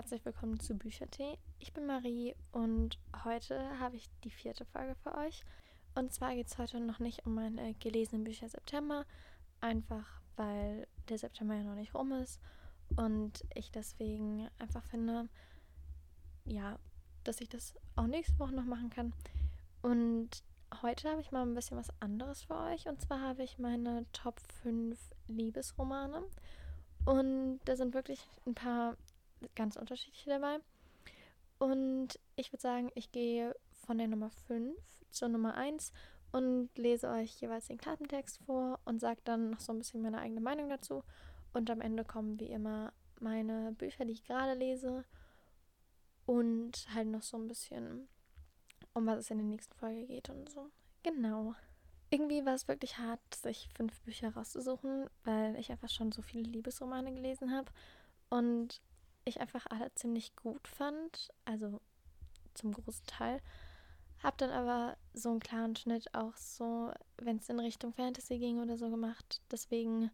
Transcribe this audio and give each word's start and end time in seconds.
herzlich 0.00 0.24
willkommen 0.24 0.58
zu 0.58 0.78
Büchertee. 0.78 1.36
Ich 1.58 1.74
bin 1.74 1.84
Marie 1.84 2.34
und 2.52 2.98
heute 3.22 3.78
habe 3.80 3.96
ich 3.96 4.08
die 4.24 4.30
vierte 4.30 4.64
Folge 4.64 4.94
für 4.94 5.14
euch. 5.14 5.44
Und 5.94 6.10
zwar 6.10 6.34
geht 6.34 6.46
es 6.46 6.56
heute 6.56 6.80
noch 6.80 7.00
nicht 7.00 7.26
um 7.26 7.34
meine 7.34 7.74
gelesenen 7.74 8.24
Bücher 8.24 8.48
September, 8.48 9.04
einfach 9.60 10.22
weil 10.36 10.86
der 11.10 11.18
September 11.18 11.54
ja 11.54 11.64
noch 11.64 11.74
nicht 11.74 11.94
rum 11.94 12.12
ist 12.12 12.40
und 12.96 13.44
ich 13.54 13.72
deswegen 13.72 14.48
einfach 14.58 14.82
finde, 14.84 15.28
ja, 16.46 16.78
dass 17.24 17.42
ich 17.42 17.50
das 17.50 17.74
auch 17.94 18.06
nächste 18.06 18.38
Woche 18.38 18.54
noch 18.54 18.64
machen 18.64 18.88
kann. 18.88 19.12
Und 19.82 20.30
heute 20.80 21.10
habe 21.10 21.20
ich 21.20 21.30
mal 21.30 21.42
ein 21.42 21.54
bisschen 21.54 21.76
was 21.76 21.90
anderes 22.00 22.44
für 22.44 22.56
euch. 22.56 22.88
Und 22.88 23.02
zwar 23.02 23.20
habe 23.20 23.42
ich 23.42 23.58
meine 23.58 24.06
Top 24.14 24.40
5 24.62 24.98
Liebesromane. 25.26 26.22
Und 27.04 27.60
da 27.66 27.76
sind 27.76 27.92
wirklich 27.92 28.26
ein 28.46 28.54
paar 28.54 28.96
ganz 29.54 29.76
unterschiedliche 29.76 30.30
dabei. 30.30 30.58
Und 31.58 32.18
ich 32.36 32.52
würde 32.52 32.62
sagen, 32.62 32.90
ich 32.94 33.12
gehe 33.12 33.54
von 33.86 33.98
der 33.98 34.08
Nummer 34.08 34.30
5 34.46 34.74
zur 35.10 35.28
Nummer 35.28 35.54
1 35.54 35.92
und 36.32 36.70
lese 36.76 37.08
euch 37.08 37.40
jeweils 37.40 37.66
den 37.66 37.78
Klappentext 37.78 38.38
vor 38.46 38.78
und 38.84 39.00
sage 39.00 39.20
dann 39.24 39.50
noch 39.50 39.60
so 39.60 39.72
ein 39.72 39.78
bisschen 39.78 40.02
meine 40.02 40.20
eigene 40.20 40.40
Meinung 40.40 40.68
dazu. 40.68 41.04
Und 41.52 41.70
am 41.70 41.80
Ende 41.80 42.04
kommen 42.04 42.38
wie 42.38 42.46
immer 42.50 42.92
meine 43.20 43.72
Bücher, 43.72 44.04
die 44.04 44.12
ich 44.12 44.24
gerade 44.24 44.54
lese. 44.54 45.04
Und 46.26 46.86
halt 46.94 47.08
noch 47.08 47.22
so 47.22 47.36
ein 47.36 47.48
bisschen, 47.48 48.08
um 48.94 49.06
was 49.06 49.18
es 49.18 49.30
in 49.30 49.38
der 49.38 49.46
nächsten 49.46 49.74
Folge 49.74 50.06
geht 50.06 50.30
und 50.30 50.48
so. 50.48 50.70
Genau. 51.02 51.54
Irgendwie 52.10 52.44
war 52.44 52.54
es 52.54 52.68
wirklich 52.68 52.98
hart, 52.98 53.20
sich 53.34 53.68
fünf 53.74 54.00
Bücher 54.02 54.34
rauszusuchen, 54.34 55.08
weil 55.24 55.56
ich 55.56 55.70
einfach 55.70 55.90
schon 55.90 56.12
so 56.12 56.22
viele 56.22 56.44
Liebesromane 56.44 57.12
gelesen 57.12 57.52
habe. 57.52 57.70
Und 58.28 58.80
ich 59.30 59.40
einfach 59.40 59.66
alle 59.70 59.92
ziemlich 59.94 60.36
gut 60.36 60.68
fand. 60.68 61.30
Also 61.44 61.80
zum 62.54 62.72
großen 62.72 63.06
Teil. 63.06 63.40
Hab 64.22 64.36
dann 64.36 64.50
aber 64.50 64.96
so 65.14 65.30
einen 65.30 65.40
klaren 65.40 65.74
Schnitt 65.76 66.14
auch 66.14 66.36
so, 66.36 66.92
wenn 67.16 67.38
es 67.38 67.48
in 67.48 67.58
Richtung 67.58 67.92
Fantasy 67.94 68.38
ging 68.38 68.60
oder 68.60 68.76
so 68.76 68.90
gemacht. 68.90 69.40
Deswegen 69.50 70.10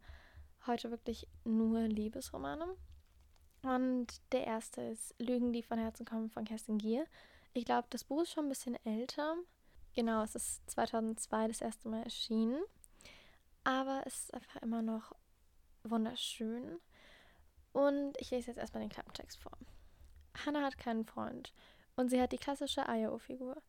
heute 0.66 0.90
wirklich 0.90 1.26
nur 1.44 1.80
Liebesromane. 1.80 2.76
Und 3.62 4.06
der 4.30 4.46
erste 4.46 4.82
ist 4.82 5.14
Lügen, 5.18 5.52
die 5.52 5.62
von 5.62 5.78
Herzen 5.78 6.06
kommen 6.06 6.30
von 6.30 6.44
Kerstin 6.44 6.78
Gier. 6.78 7.04
Ich 7.52 7.64
glaube, 7.64 7.88
das 7.90 8.04
Buch 8.04 8.22
ist 8.22 8.32
schon 8.32 8.46
ein 8.46 8.50
bisschen 8.50 8.76
älter. 8.84 9.36
Genau, 9.94 10.22
es 10.22 10.36
ist 10.36 10.70
2002 10.70 11.48
das 11.48 11.60
erste 11.60 11.88
Mal 11.88 12.02
erschienen. 12.04 12.62
Aber 13.64 14.02
es 14.06 14.20
ist 14.20 14.34
einfach 14.34 14.62
immer 14.62 14.82
noch 14.82 15.12
wunderschön. 15.82 16.78
Und 17.76 18.16
ich 18.18 18.30
lese 18.30 18.46
jetzt 18.46 18.56
erstmal 18.56 18.80
den 18.80 18.88
Klappentext 18.88 19.38
vor. 19.38 19.52
Hannah 20.46 20.62
hat 20.62 20.78
keinen 20.78 21.04
Freund 21.04 21.52
und 21.94 22.08
sie 22.08 22.18
hat 22.18 22.32
die 22.32 22.38
klassische 22.38 22.88
Ayao-Figur. 22.88 23.60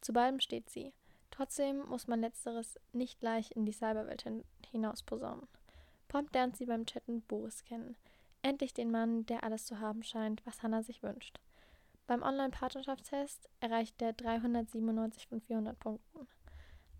Zu 0.00 0.12
beidem 0.12 0.40
steht 0.40 0.68
sie. 0.68 0.92
Trotzdem 1.30 1.86
muss 1.86 2.08
man 2.08 2.20
letzteres 2.20 2.76
nicht 2.92 3.20
gleich 3.20 3.52
in 3.52 3.64
die 3.64 3.72
Cyberwelt 3.72 4.22
hin 4.22 4.42
hinaus 4.72 5.04
posaunen. 5.04 5.46
Prompt 6.08 6.34
lernt 6.34 6.56
sie 6.56 6.66
beim 6.66 6.86
Chatten 6.86 7.22
Boris 7.22 7.62
kennen. 7.62 7.96
Endlich 8.42 8.74
den 8.74 8.90
Mann, 8.90 9.26
der 9.26 9.44
alles 9.44 9.64
zu 9.64 9.78
haben 9.78 10.02
scheint, 10.02 10.44
was 10.44 10.64
Hannah 10.64 10.82
sich 10.82 11.04
wünscht. 11.04 11.38
Beim 12.08 12.24
Online-Partnerschaftstest 12.24 13.48
erreicht 13.60 14.00
der 14.00 14.12
397 14.12 15.28
von 15.28 15.40
400 15.40 15.78
Punkten. 15.78 16.26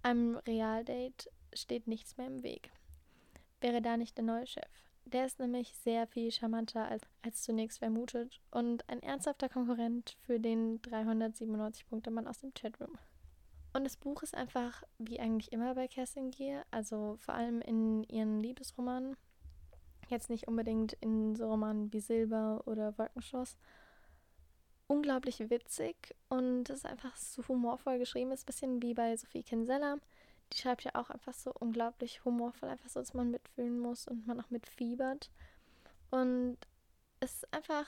Einem 0.04 0.36
Realdate 0.36 1.28
steht 1.52 1.88
nichts 1.88 2.16
mehr 2.16 2.28
im 2.28 2.44
Weg. 2.44 2.70
Wäre 3.60 3.82
da 3.82 3.96
nicht 3.96 4.16
der 4.16 4.24
neue 4.24 4.46
Chef? 4.46 4.91
Der 5.04 5.26
ist 5.26 5.38
nämlich 5.38 5.74
sehr 5.74 6.06
viel 6.06 6.30
charmanter 6.30 6.88
als, 6.88 7.02
als 7.22 7.42
zunächst 7.42 7.80
vermutet 7.80 8.40
und 8.50 8.88
ein 8.88 9.02
ernsthafter 9.02 9.48
Konkurrent 9.48 10.16
für 10.20 10.40
den 10.40 10.80
397-Punkte-Mann 10.82 12.26
aus 12.26 12.38
dem 12.38 12.54
Chatroom. 12.54 12.98
Und 13.74 13.84
das 13.84 13.96
Buch 13.96 14.22
ist 14.22 14.34
einfach, 14.34 14.82
wie 14.98 15.18
eigentlich 15.18 15.52
immer 15.52 15.74
bei 15.74 15.88
Kerstin 15.88 16.30
Gier, 16.30 16.64
also 16.70 17.16
vor 17.18 17.34
allem 17.34 17.60
in 17.62 18.04
ihren 18.04 18.40
Liebesromanen, 18.40 19.16
jetzt 20.08 20.30
nicht 20.30 20.46
unbedingt 20.46 20.92
in 20.94 21.34
so 21.34 21.48
Romanen 21.48 21.92
wie 21.92 22.00
Silber 22.00 22.62
oder 22.66 22.96
Wolkenschloss, 22.98 23.56
unglaublich 24.86 25.38
witzig 25.48 26.14
und 26.28 26.68
es 26.68 26.80
ist 26.80 26.86
einfach 26.86 27.16
so 27.16 27.46
humorvoll 27.48 27.98
geschrieben, 27.98 28.30
ist 28.30 28.42
ein 28.42 28.46
bisschen 28.46 28.82
wie 28.82 28.94
bei 28.94 29.16
Sophie 29.16 29.42
Kinsella 29.42 29.96
die 30.52 30.58
schreibt 30.58 30.84
ja 30.84 30.92
auch 30.94 31.10
einfach 31.10 31.34
so 31.34 31.52
unglaublich 31.58 32.24
humorvoll, 32.24 32.68
einfach 32.68 32.88
so, 32.88 33.00
dass 33.00 33.14
man 33.14 33.30
mitfühlen 33.30 33.78
muss 33.78 34.06
und 34.06 34.26
man 34.26 34.40
auch 34.40 34.50
mitfiebert. 34.50 35.30
Und 36.10 36.58
es 37.20 37.34
ist 37.34 37.54
einfach, 37.54 37.86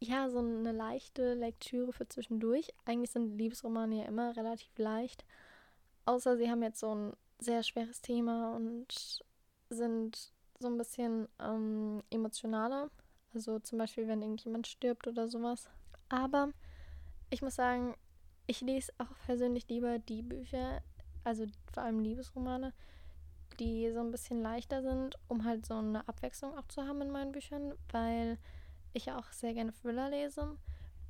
ja, 0.00 0.28
so 0.30 0.38
eine 0.38 0.72
leichte 0.72 1.34
Lektüre 1.34 1.92
für 1.92 2.08
zwischendurch. 2.08 2.72
Eigentlich 2.84 3.10
sind 3.10 3.36
Liebesromane 3.36 4.00
ja 4.00 4.04
immer 4.04 4.36
relativ 4.36 4.76
leicht, 4.78 5.24
außer 6.06 6.36
sie 6.36 6.50
haben 6.50 6.62
jetzt 6.62 6.80
so 6.80 6.94
ein 6.94 7.12
sehr 7.38 7.62
schweres 7.62 8.00
Thema 8.00 8.54
und 8.56 9.22
sind 9.70 10.32
so 10.58 10.68
ein 10.68 10.78
bisschen 10.78 11.28
ähm, 11.38 12.02
emotionaler. 12.10 12.90
Also 13.34 13.58
zum 13.60 13.78
Beispiel, 13.78 14.08
wenn 14.08 14.22
irgendjemand 14.22 14.66
stirbt 14.66 15.06
oder 15.06 15.28
sowas. 15.28 15.68
Aber 16.08 16.50
ich 17.30 17.42
muss 17.42 17.56
sagen, 17.56 17.94
ich 18.46 18.60
lese 18.62 18.92
auch 18.98 19.14
persönlich 19.26 19.68
lieber 19.68 19.98
die 19.98 20.22
Bücher, 20.22 20.82
also 21.24 21.46
vor 21.72 21.82
allem 21.82 22.00
Liebesromane, 22.00 22.72
die 23.58 23.90
so 23.92 24.00
ein 24.00 24.10
bisschen 24.10 24.42
leichter 24.42 24.82
sind, 24.82 25.16
um 25.28 25.44
halt 25.44 25.66
so 25.66 25.74
eine 25.74 26.06
Abwechslung 26.08 26.56
auch 26.56 26.68
zu 26.68 26.86
haben 26.86 27.00
in 27.02 27.10
meinen 27.10 27.32
Büchern, 27.32 27.74
weil 27.90 28.38
ich 28.92 29.06
ja 29.06 29.18
auch 29.18 29.32
sehr 29.32 29.54
gerne 29.54 29.72
Thriller 29.72 30.10
lese. 30.10 30.56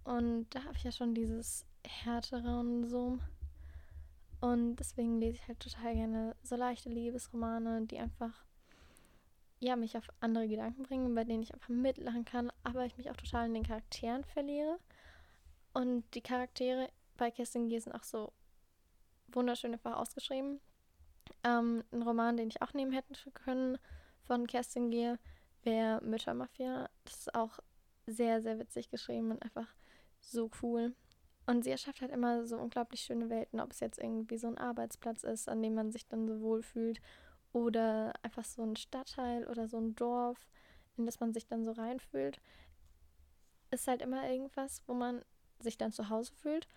Und 0.04 0.46
da 0.50 0.64
habe 0.64 0.76
ich 0.76 0.84
ja 0.84 0.92
schon 0.92 1.14
dieses 1.14 1.66
härtere 1.86 2.58
und 2.58 2.88
so. 2.88 3.18
Und 4.40 4.76
deswegen 4.76 5.18
lese 5.18 5.36
ich 5.36 5.48
halt 5.48 5.60
total 5.60 5.94
gerne 5.94 6.36
so 6.42 6.56
leichte 6.56 6.88
Liebesromane, 6.88 7.86
die 7.86 7.98
einfach 7.98 8.44
ja, 9.60 9.76
mich 9.76 9.96
auf 9.96 10.08
andere 10.20 10.48
Gedanken 10.48 10.84
bringen, 10.84 11.14
bei 11.14 11.24
denen 11.24 11.42
ich 11.42 11.52
einfach 11.52 11.68
mitlachen 11.68 12.24
kann, 12.24 12.52
aber 12.62 12.84
ich 12.84 12.96
mich 12.96 13.10
auch 13.10 13.16
total 13.16 13.46
in 13.46 13.54
den 13.54 13.66
Charakteren 13.66 14.24
verliere. 14.24 14.78
Und 15.72 16.04
die 16.14 16.20
Charaktere 16.20 16.88
bei 17.16 17.30
Kerstin 17.30 17.68
Gier 17.68 17.80
sind 17.80 17.92
auch 17.92 18.04
so 18.04 18.32
wunderschön 19.32 19.72
einfach 19.72 19.96
ausgeschrieben. 19.96 20.60
Ähm, 21.44 21.84
ein 21.92 22.02
Roman, 22.02 22.36
den 22.36 22.48
ich 22.48 22.62
auch 22.62 22.72
nehmen 22.72 22.92
hätte 22.92 23.14
können 23.32 23.78
von 24.22 24.46
Kerstin 24.46 24.90
Gier, 24.90 25.18
wäre 25.62 26.02
Müttermafia. 26.02 26.88
Das 27.04 27.18
ist 27.18 27.34
auch 27.34 27.58
sehr, 28.06 28.40
sehr 28.40 28.58
witzig 28.58 28.90
geschrieben 28.90 29.30
und 29.30 29.42
einfach 29.42 29.74
so 30.20 30.50
cool. 30.62 30.94
Und 31.46 31.64
sie 31.64 31.70
erschafft 31.70 32.02
halt 32.02 32.12
immer 32.12 32.44
so 32.44 32.58
unglaublich 32.58 33.00
schöne 33.00 33.30
Welten, 33.30 33.60
ob 33.60 33.72
es 33.72 33.80
jetzt 33.80 33.98
irgendwie 33.98 34.36
so 34.36 34.48
ein 34.48 34.58
Arbeitsplatz 34.58 35.24
ist, 35.24 35.48
an 35.48 35.62
dem 35.62 35.74
man 35.74 35.90
sich 35.90 36.06
dann 36.06 36.26
so 36.26 36.40
wohl 36.40 36.62
fühlt, 36.62 37.00
oder 37.52 38.12
einfach 38.22 38.44
so 38.44 38.62
ein 38.62 38.76
Stadtteil 38.76 39.46
oder 39.48 39.68
so 39.68 39.78
ein 39.78 39.94
Dorf, 39.94 40.46
in 40.96 41.06
das 41.06 41.20
man 41.20 41.32
sich 41.32 41.46
dann 41.46 41.64
so 41.64 41.72
reinfühlt. 41.72 42.40
Ist 43.70 43.88
halt 43.88 44.02
immer 44.02 44.28
irgendwas, 44.28 44.82
wo 44.86 44.94
man 44.94 45.22
sich 45.60 45.78
dann 45.78 45.92
zu 45.92 46.08
Hause 46.08 46.32
fühlt. 46.34 46.68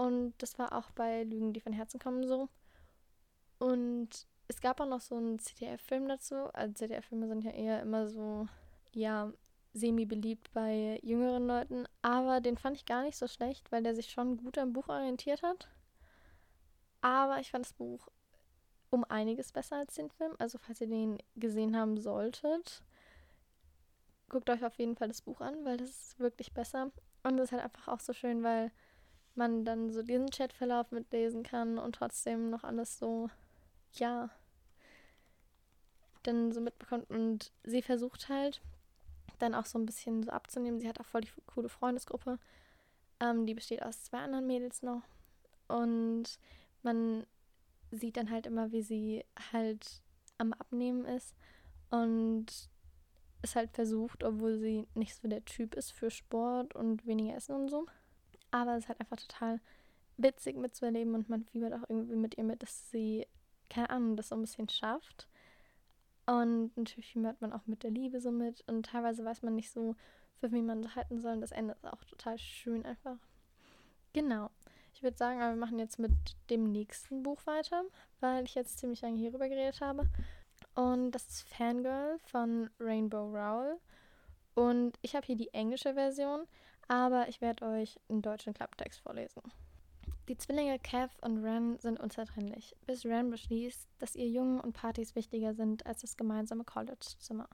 Und 0.00 0.32
das 0.38 0.58
war 0.58 0.72
auch 0.72 0.90
bei 0.92 1.24
Lügen, 1.24 1.52
die 1.52 1.60
von 1.60 1.74
Herzen 1.74 2.00
kommen 2.00 2.26
so. 2.26 2.48
Und 3.58 4.08
es 4.48 4.62
gab 4.62 4.80
auch 4.80 4.86
noch 4.86 5.02
so 5.02 5.14
einen 5.14 5.38
CDF-Film 5.38 6.08
dazu. 6.08 6.36
Also 6.54 6.72
CDF-Filme 6.72 7.28
sind 7.28 7.44
ja 7.44 7.50
eher 7.50 7.82
immer 7.82 8.08
so, 8.08 8.48
ja, 8.94 9.30
semi-beliebt 9.74 10.54
bei 10.54 10.98
jüngeren 11.02 11.46
Leuten. 11.46 11.84
Aber 12.00 12.40
den 12.40 12.56
fand 12.56 12.78
ich 12.78 12.86
gar 12.86 13.02
nicht 13.02 13.18
so 13.18 13.26
schlecht, 13.26 13.70
weil 13.70 13.82
der 13.82 13.94
sich 13.94 14.10
schon 14.10 14.38
gut 14.38 14.56
am 14.56 14.72
Buch 14.72 14.88
orientiert 14.88 15.42
hat. 15.42 15.68
Aber 17.02 17.38
ich 17.38 17.50
fand 17.50 17.66
das 17.66 17.74
Buch 17.74 18.08
um 18.88 19.04
einiges 19.04 19.52
besser 19.52 19.76
als 19.76 19.96
den 19.96 20.08
Film. 20.08 20.34
Also 20.38 20.56
falls 20.56 20.80
ihr 20.80 20.88
den 20.88 21.18
gesehen 21.36 21.76
haben 21.76 21.98
solltet, 21.98 22.82
guckt 24.30 24.48
euch 24.48 24.64
auf 24.64 24.76
jeden 24.76 24.96
Fall 24.96 25.08
das 25.08 25.20
Buch 25.20 25.42
an, 25.42 25.62
weil 25.66 25.76
das 25.76 25.90
ist 25.90 26.18
wirklich 26.18 26.54
besser. 26.54 26.90
Und 27.22 27.38
es 27.38 27.44
ist 27.44 27.52
halt 27.52 27.64
einfach 27.64 27.88
auch 27.88 28.00
so 28.00 28.14
schön, 28.14 28.42
weil 28.42 28.72
man 29.34 29.64
dann 29.64 29.90
so 29.90 30.02
diesen 30.02 30.30
Chatverlauf 30.30 30.90
mitlesen 30.90 31.42
kann 31.42 31.78
und 31.78 31.94
trotzdem 31.94 32.50
noch 32.50 32.64
alles 32.64 32.98
so, 32.98 33.30
ja, 33.94 34.30
dann 36.22 36.52
so 36.52 36.60
mitbekommt. 36.60 37.08
Und 37.10 37.52
sie 37.64 37.82
versucht 37.82 38.28
halt 38.28 38.60
dann 39.38 39.54
auch 39.54 39.66
so 39.66 39.78
ein 39.78 39.86
bisschen 39.86 40.22
so 40.22 40.30
abzunehmen. 40.30 40.80
Sie 40.80 40.88
hat 40.88 41.00
auch 41.00 41.06
voll 41.06 41.22
die 41.22 41.30
coole 41.46 41.68
Freundesgruppe. 41.68 42.38
Ähm, 43.20 43.46
die 43.46 43.54
besteht 43.54 43.82
aus 43.82 44.04
zwei 44.04 44.18
anderen 44.18 44.46
Mädels 44.46 44.82
noch. 44.82 45.02
Und 45.68 46.38
man 46.82 47.26
sieht 47.90 48.16
dann 48.16 48.30
halt 48.30 48.46
immer, 48.46 48.72
wie 48.72 48.82
sie 48.82 49.24
halt 49.52 50.02
am 50.38 50.52
Abnehmen 50.52 51.04
ist 51.04 51.34
und 51.90 52.46
es 53.42 53.56
halt 53.56 53.70
versucht, 53.72 54.22
obwohl 54.22 54.58
sie 54.58 54.86
nicht 54.94 55.14
so 55.14 55.28
der 55.28 55.44
Typ 55.44 55.74
ist 55.74 55.92
für 55.92 56.10
Sport 56.10 56.74
und 56.74 57.06
weniger 57.06 57.36
Essen 57.36 57.54
und 57.54 57.68
so. 57.68 57.86
Aber 58.50 58.76
es 58.76 58.84
ist 58.84 58.88
halt 58.88 59.00
einfach 59.00 59.16
total 59.16 59.60
witzig 60.16 60.56
mitzuerleben 60.56 61.14
und 61.14 61.28
man 61.28 61.44
fiebert 61.44 61.72
auch 61.72 61.88
irgendwie 61.88 62.16
mit 62.16 62.36
ihr 62.36 62.44
mit, 62.44 62.62
dass 62.62 62.90
sie, 62.90 63.26
keine 63.68 63.90
Ahnung, 63.90 64.16
das 64.16 64.28
so 64.28 64.34
ein 64.34 64.42
bisschen 64.42 64.68
schafft. 64.68 65.28
Und 66.26 66.76
natürlich 66.76 67.12
fiebert 67.12 67.40
man 67.40 67.52
auch 67.52 67.66
mit 67.66 67.82
der 67.82 67.90
Liebe 67.90 68.20
so 68.20 68.30
mit 68.30 68.62
und 68.68 68.86
teilweise 68.86 69.24
weiß 69.24 69.42
man 69.42 69.56
nicht 69.56 69.70
so, 69.70 69.96
für 70.38 70.52
wie 70.52 70.62
man 70.62 70.94
halten 70.94 71.20
soll. 71.20 71.32
Und 71.34 71.40
das 71.40 71.52
Ende 71.52 71.74
ist 71.74 71.84
auch 71.84 72.04
total 72.04 72.38
schön 72.38 72.84
einfach. 72.84 73.18
Genau. 74.12 74.50
Ich 74.94 75.02
würde 75.02 75.16
sagen, 75.16 75.38
wir 75.38 75.56
machen 75.56 75.78
jetzt 75.78 75.98
mit 75.98 76.12
dem 76.50 76.72
nächsten 76.72 77.22
Buch 77.22 77.46
weiter, 77.46 77.84
weil 78.20 78.44
ich 78.44 78.54
jetzt 78.54 78.78
ziemlich 78.78 79.00
lange 79.00 79.18
hierüber 79.18 79.48
geredet 79.48 79.80
habe. 79.80 80.08
Und 80.74 81.12
das 81.12 81.26
ist 81.26 81.48
Fangirl 81.48 82.18
von 82.26 82.70
Rainbow 82.78 83.28
Rowell. 83.28 83.78
Und 84.54 84.98
ich 85.02 85.14
habe 85.14 85.26
hier 85.26 85.36
die 85.36 85.52
englische 85.54 85.94
Version, 85.94 86.46
aber 86.90 87.28
ich 87.28 87.40
werde 87.40 87.66
euch 87.66 88.00
einen 88.08 88.20
deutschen 88.20 88.52
Klapptext 88.52 89.00
vorlesen. 89.00 89.42
Die 90.28 90.36
Zwillinge 90.36 90.76
Kev 90.80 91.14
und 91.20 91.44
Ren 91.44 91.78
sind 91.78 92.00
unzertrennlich, 92.00 92.74
bis 92.84 93.04
Ren 93.04 93.30
beschließt, 93.30 93.88
dass 94.00 94.16
ihr 94.16 94.28
Jungen 94.28 94.60
und 94.60 94.72
Partys 94.72 95.14
wichtiger 95.14 95.54
sind 95.54 95.86
als 95.86 96.00
das 96.00 96.16
gemeinsame 96.16 96.64
College-Zimmer. 96.64 97.48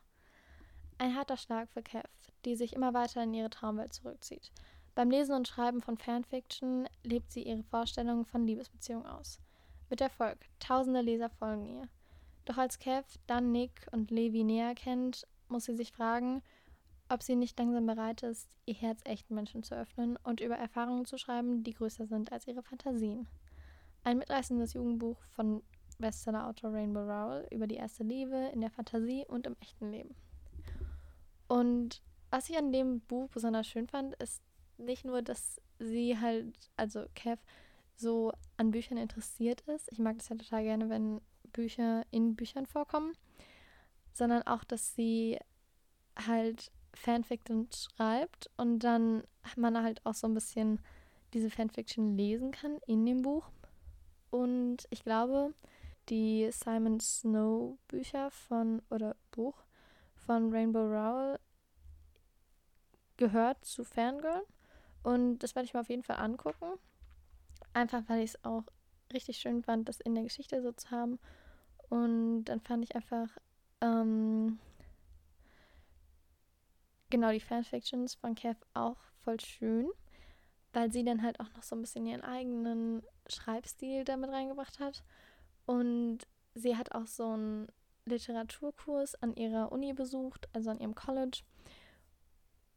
Ein 0.96 1.14
harter 1.14 1.36
Schlag 1.36 1.68
für 1.68 1.82
Kev, 1.82 2.08
die 2.46 2.56
sich 2.56 2.72
immer 2.72 2.94
weiter 2.94 3.22
in 3.24 3.34
ihre 3.34 3.50
Traumwelt 3.50 3.92
zurückzieht. 3.92 4.52
Beim 4.94 5.10
Lesen 5.10 5.34
und 5.34 5.46
Schreiben 5.46 5.82
von 5.82 5.98
Fanfiction 5.98 6.88
lebt 7.02 7.30
sie 7.30 7.42
ihre 7.42 7.62
Vorstellungen 7.62 8.24
von 8.24 8.46
Liebesbeziehungen 8.46 9.06
aus. 9.06 9.38
Mit 9.90 10.00
Erfolg, 10.00 10.38
tausende 10.60 11.02
Leser 11.02 11.28
folgen 11.28 11.66
ihr. 11.66 11.88
Doch 12.46 12.56
als 12.56 12.78
Kev 12.78 13.06
dann 13.26 13.52
Nick 13.52 13.86
und 13.92 14.10
Levi 14.10 14.44
näher 14.44 14.74
kennt, 14.74 15.26
muss 15.48 15.66
sie 15.66 15.76
sich 15.76 15.92
fragen, 15.92 16.42
ob 17.08 17.22
sie 17.22 17.36
nicht 17.36 17.58
langsam 17.58 17.86
bereit 17.86 18.22
ist, 18.22 18.48
ihr 18.64 18.74
Herz 18.74 19.00
echten 19.04 19.34
Menschen 19.34 19.62
zu 19.62 19.76
öffnen 19.76 20.16
und 20.24 20.40
über 20.40 20.56
Erfahrungen 20.56 21.04
zu 21.04 21.18
schreiben, 21.18 21.62
die 21.62 21.74
größer 21.74 22.06
sind 22.06 22.32
als 22.32 22.46
ihre 22.46 22.62
Fantasien. 22.62 23.28
Ein 24.04 24.18
mitreißendes 24.18 24.74
Jugendbuch 24.74 25.20
von 25.34 25.62
Bestseller-Autor 25.98 26.72
Rainbow 26.72 27.00
Rowell 27.00 27.46
über 27.50 27.66
die 27.66 27.76
erste 27.76 28.04
Liebe 28.04 28.50
in 28.52 28.60
der 28.60 28.70
Fantasie 28.70 29.24
und 29.26 29.46
im 29.46 29.56
echten 29.60 29.90
Leben. 29.90 30.14
Und 31.48 32.02
was 32.30 32.50
ich 32.50 32.58
an 32.58 32.72
dem 32.72 33.00
Buch 33.00 33.28
besonders 33.30 33.66
schön 33.66 33.86
fand, 33.86 34.14
ist 34.16 34.42
nicht 34.78 35.04
nur, 35.04 35.22
dass 35.22 35.60
sie 35.78 36.18
halt, 36.18 36.70
also 36.76 37.06
Kev, 37.14 37.40
so 37.94 38.32
an 38.56 38.72
Büchern 38.72 38.98
interessiert 38.98 39.62
ist. 39.62 39.90
Ich 39.90 39.98
mag 39.98 40.18
das 40.18 40.28
ja 40.28 40.36
total 40.36 40.64
gerne, 40.64 40.90
wenn 40.90 41.20
Bücher 41.52 42.04
in 42.10 42.36
Büchern 42.36 42.66
vorkommen, 42.66 43.14
sondern 44.12 44.42
auch, 44.42 44.64
dass 44.64 44.94
sie 44.94 45.38
halt 46.26 46.72
Fanfiction 46.96 47.68
schreibt 47.72 48.50
und 48.56 48.80
dann 48.80 49.22
man 49.56 49.82
halt 49.82 50.04
auch 50.04 50.14
so 50.14 50.26
ein 50.26 50.34
bisschen 50.34 50.80
diese 51.34 51.50
Fanfiction 51.50 52.16
lesen 52.16 52.50
kann 52.50 52.78
in 52.86 53.04
dem 53.06 53.22
Buch. 53.22 53.48
Und 54.30 54.86
ich 54.90 55.04
glaube, 55.04 55.54
die 56.08 56.50
Simon 56.52 57.00
Snow 57.00 57.78
Bücher 57.88 58.30
von 58.30 58.82
oder 58.90 59.16
Buch 59.30 59.64
von 60.14 60.52
Rainbow 60.52 60.84
Rowell 60.84 61.38
gehört 63.16 63.64
zu 63.64 63.84
Fangirl 63.84 64.44
und 65.02 65.38
das 65.38 65.54
werde 65.54 65.66
ich 65.66 65.74
mir 65.74 65.80
auf 65.80 65.88
jeden 65.88 66.02
Fall 66.02 66.16
angucken. 66.16 66.66
Einfach 67.72 68.02
weil 68.08 68.22
ich 68.22 68.30
es 68.30 68.44
auch 68.44 68.64
richtig 69.12 69.38
schön 69.38 69.62
fand, 69.62 69.88
das 69.88 70.00
in 70.00 70.14
der 70.14 70.24
Geschichte 70.24 70.60
so 70.62 70.72
zu 70.72 70.90
haben. 70.90 71.18
Und 71.88 72.46
dann 72.46 72.60
fand 72.60 72.82
ich 72.84 72.96
einfach 72.96 73.28
ähm, 73.80 74.58
genau 77.10 77.30
die 77.30 77.40
Fanfictions 77.40 78.14
von 78.14 78.34
Kev 78.34 78.58
auch 78.74 78.98
voll 79.22 79.40
schön, 79.40 79.88
weil 80.72 80.92
sie 80.92 81.04
dann 81.04 81.22
halt 81.22 81.40
auch 81.40 81.52
noch 81.54 81.62
so 81.62 81.76
ein 81.76 81.80
bisschen 81.80 82.06
ihren 82.06 82.22
eigenen 82.22 83.02
Schreibstil 83.28 84.04
damit 84.04 84.30
reingebracht 84.30 84.78
hat. 84.78 85.02
Und 85.66 86.18
sie 86.54 86.76
hat 86.76 86.92
auch 86.92 87.06
so 87.06 87.30
einen 87.30 87.68
Literaturkurs 88.04 89.16
an 89.16 89.34
ihrer 89.34 89.72
Uni 89.72 89.92
besucht, 89.92 90.48
also 90.52 90.70
an 90.70 90.78
ihrem 90.78 90.94
College. 90.94 91.42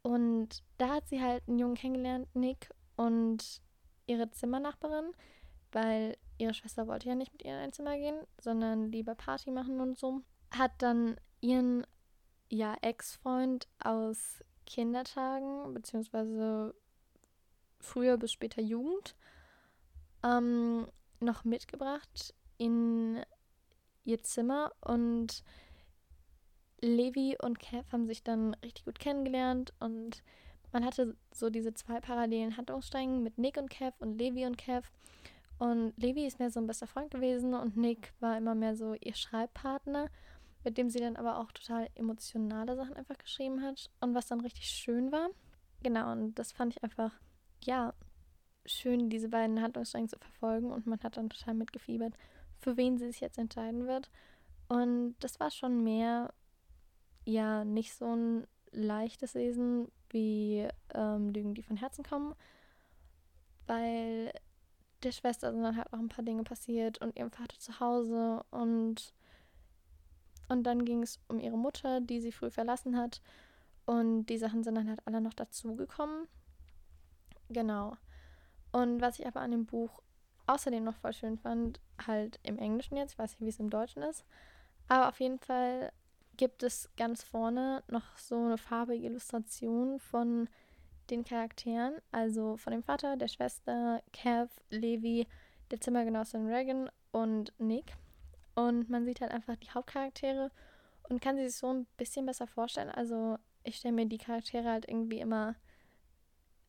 Und 0.02 0.62
da 0.78 0.96
hat 0.96 1.08
sie 1.08 1.20
halt 1.20 1.46
einen 1.46 1.58
Jungen 1.58 1.76
kennengelernt, 1.76 2.28
Nick, 2.34 2.70
und 2.96 3.62
ihre 4.06 4.30
Zimmernachbarin, 4.30 5.12
weil 5.72 6.16
ihre 6.38 6.54
Schwester 6.54 6.86
wollte 6.88 7.08
ja 7.08 7.14
nicht 7.14 7.32
mit 7.32 7.44
ihr 7.44 7.52
in 7.52 7.58
ein 7.58 7.72
Zimmer 7.72 7.96
gehen, 7.96 8.18
sondern 8.40 8.90
lieber 8.90 9.14
Party 9.14 9.50
machen 9.50 9.80
und 9.80 9.98
so, 9.98 10.22
hat 10.50 10.72
dann 10.78 11.16
ihren 11.40 11.86
ja, 12.50 12.76
Ex-Freund 12.82 13.68
aus 13.82 14.44
Kindertagen, 14.66 15.72
beziehungsweise 15.72 16.74
früher 17.78 18.18
bis 18.18 18.32
später 18.32 18.60
Jugend, 18.60 19.16
ähm, 20.22 20.86
noch 21.20 21.44
mitgebracht 21.44 22.34
in 22.58 23.20
ihr 24.04 24.22
Zimmer 24.22 24.72
und 24.80 25.42
Levi 26.80 27.36
und 27.40 27.58
Kev 27.58 27.90
haben 27.92 28.06
sich 28.06 28.22
dann 28.22 28.54
richtig 28.62 28.84
gut 28.84 28.98
kennengelernt 28.98 29.72
und 29.80 30.22
man 30.72 30.84
hatte 30.84 31.16
so 31.32 31.50
diese 31.50 31.74
zwei 31.74 32.00
parallelen 32.00 32.56
Handlungsstränge 32.56 33.18
mit 33.18 33.38
Nick 33.38 33.56
und 33.56 33.70
Kev 33.70 33.94
und 33.98 34.18
Levi 34.18 34.46
und 34.46 34.56
Kev. 34.56 34.88
Und 35.58 35.92
Levi 35.96 36.26
ist 36.26 36.38
mehr 36.38 36.50
so 36.50 36.60
ein 36.60 36.66
bester 36.66 36.86
Freund 36.86 37.10
gewesen 37.10 37.54
und 37.54 37.76
Nick 37.76 38.14
war 38.20 38.38
immer 38.38 38.54
mehr 38.54 38.76
so 38.76 38.94
ihr 38.94 39.14
Schreibpartner 39.14 40.08
mit 40.64 40.78
dem 40.78 40.90
sie 40.90 40.98
dann 40.98 41.16
aber 41.16 41.38
auch 41.38 41.52
total 41.52 41.88
emotionale 41.94 42.76
Sachen 42.76 42.94
einfach 42.94 43.18
geschrieben 43.18 43.62
hat 43.62 43.90
und 44.00 44.14
was 44.14 44.26
dann 44.26 44.40
richtig 44.40 44.66
schön 44.66 45.10
war. 45.12 45.28
Genau, 45.82 46.12
und 46.12 46.34
das 46.34 46.52
fand 46.52 46.74
ich 46.74 46.82
einfach, 46.82 47.12
ja, 47.64 47.94
schön, 48.66 49.08
diese 49.08 49.28
beiden 49.28 49.62
Handlungsstränge 49.62 50.08
zu 50.08 50.18
verfolgen 50.18 50.70
und 50.70 50.86
man 50.86 51.00
hat 51.02 51.16
dann 51.16 51.30
total 51.30 51.54
mitgefiebert, 51.54 52.14
für 52.58 52.76
wen 52.76 52.98
sie 52.98 53.06
sich 53.06 53.20
jetzt 53.20 53.38
entscheiden 53.38 53.86
wird. 53.86 54.10
Und 54.68 55.16
das 55.20 55.40
war 55.40 55.50
schon 55.50 55.82
mehr, 55.82 56.32
ja, 57.24 57.64
nicht 57.64 57.94
so 57.94 58.14
ein 58.14 58.46
leichtes 58.72 59.34
Lesen 59.34 59.90
wie 60.10 60.68
ähm, 60.94 61.30
Lügen, 61.30 61.54
die 61.54 61.62
von 61.62 61.76
Herzen 61.76 62.04
kommen, 62.04 62.34
weil 63.66 64.32
der 65.02 65.12
Schwester 65.12 65.52
sind 65.52 65.62
dann 65.62 65.76
halt 65.76 65.92
auch 65.92 65.98
ein 65.98 66.08
paar 66.08 66.24
Dinge 66.24 66.44
passiert 66.44 67.00
und 67.00 67.16
ihrem 67.16 67.30
Vater 67.30 67.58
zu 67.58 67.80
Hause 67.80 68.44
und 68.50 69.14
und 70.50 70.64
dann 70.64 70.84
ging 70.84 71.02
es 71.02 71.20
um 71.28 71.38
ihre 71.38 71.56
Mutter, 71.56 72.00
die 72.00 72.20
sie 72.20 72.32
früh 72.32 72.50
verlassen 72.50 72.96
hat. 72.96 73.22
Und 73.86 74.26
die 74.26 74.36
Sachen 74.36 74.64
sind 74.64 74.74
dann 74.74 74.88
halt 74.88 75.00
alle 75.06 75.20
noch 75.20 75.32
dazugekommen. 75.32 76.26
Genau. 77.48 77.96
Und 78.72 79.00
was 79.00 79.20
ich 79.20 79.26
aber 79.26 79.40
an 79.40 79.52
dem 79.52 79.64
Buch 79.64 80.02
außerdem 80.46 80.82
noch 80.82 80.96
voll 80.96 81.12
schön 81.12 81.38
fand, 81.38 81.80
halt 82.04 82.40
im 82.42 82.58
Englischen 82.58 82.96
jetzt, 82.96 83.12
ich 83.12 83.18
weiß 83.18 83.32
nicht, 83.32 83.40
wie 83.42 83.48
es 83.48 83.60
im 83.60 83.70
Deutschen 83.70 84.02
ist, 84.02 84.24
aber 84.88 85.08
auf 85.08 85.20
jeden 85.20 85.38
Fall 85.38 85.92
gibt 86.36 86.64
es 86.64 86.90
ganz 86.96 87.22
vorne 87.22 87.84
noch 87.86 88.16
so 88.18 88.36
eine 88.36 88.58
farbige 88.58 89.06
Illustration 89.06 90.00
von 90.00 90.48
den 91.10 91.24
Charakteren, 91.24 91.94
also 92.10 92.56
von 92.56 92.72
dem 92.72 92.82
Vater, 92.82 93.16
der 93.16 93.28
Schwester, 93.28 94.02
Kev, 94.12 94.50
Levi, 94.70 95.28
der 95.70 95.80
Zimmergenossin 95.80 96.48
Regan 96.48 96.90
und 97.12 97.52
Nick. 97.58 97.94
Und 98.68 98.90
man 98.90 99.06
sieht 99.06 99.20
halt 99.22 99.32
einfach 99.32 99.56
die 99.56 99.70
Hauptcharaktere 99.70 100.50
und 101.08 101.22
kann 101.22 101.36
sie 101.36 101.48
sich 101.48 101.56
so 101.56 101.72
ein 101.72 101.86
bisschen 101.96 102.26
besser 102.26 102.46
vorstellen. 102.46 102.90
Also 102.90 103.38
ich 103.64 103.76
stelle 103.76 103.94
mir 103.94 104.06
die 104.06 104.18
Charaktere 104.18 104.68
halt 104.68 104.86
irgendwie 104.86 105.20
immer 105.20 105.54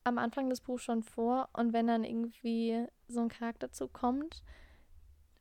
am 0.04 0.18
Anfang 0.18 0.50
des 0.50 0.62
Buchs 0.62 0.84
schon 0.84 1.04
vor 1.04 1.50
und 1.54 1.74
wenn 1.74 1.88
dann 1.88 2.04
irgendwie 2.04 2.88
so 3.08 3.22
ein 3.22 3.30
Charakter 3.30 3.72
zukommt 3.72 4.42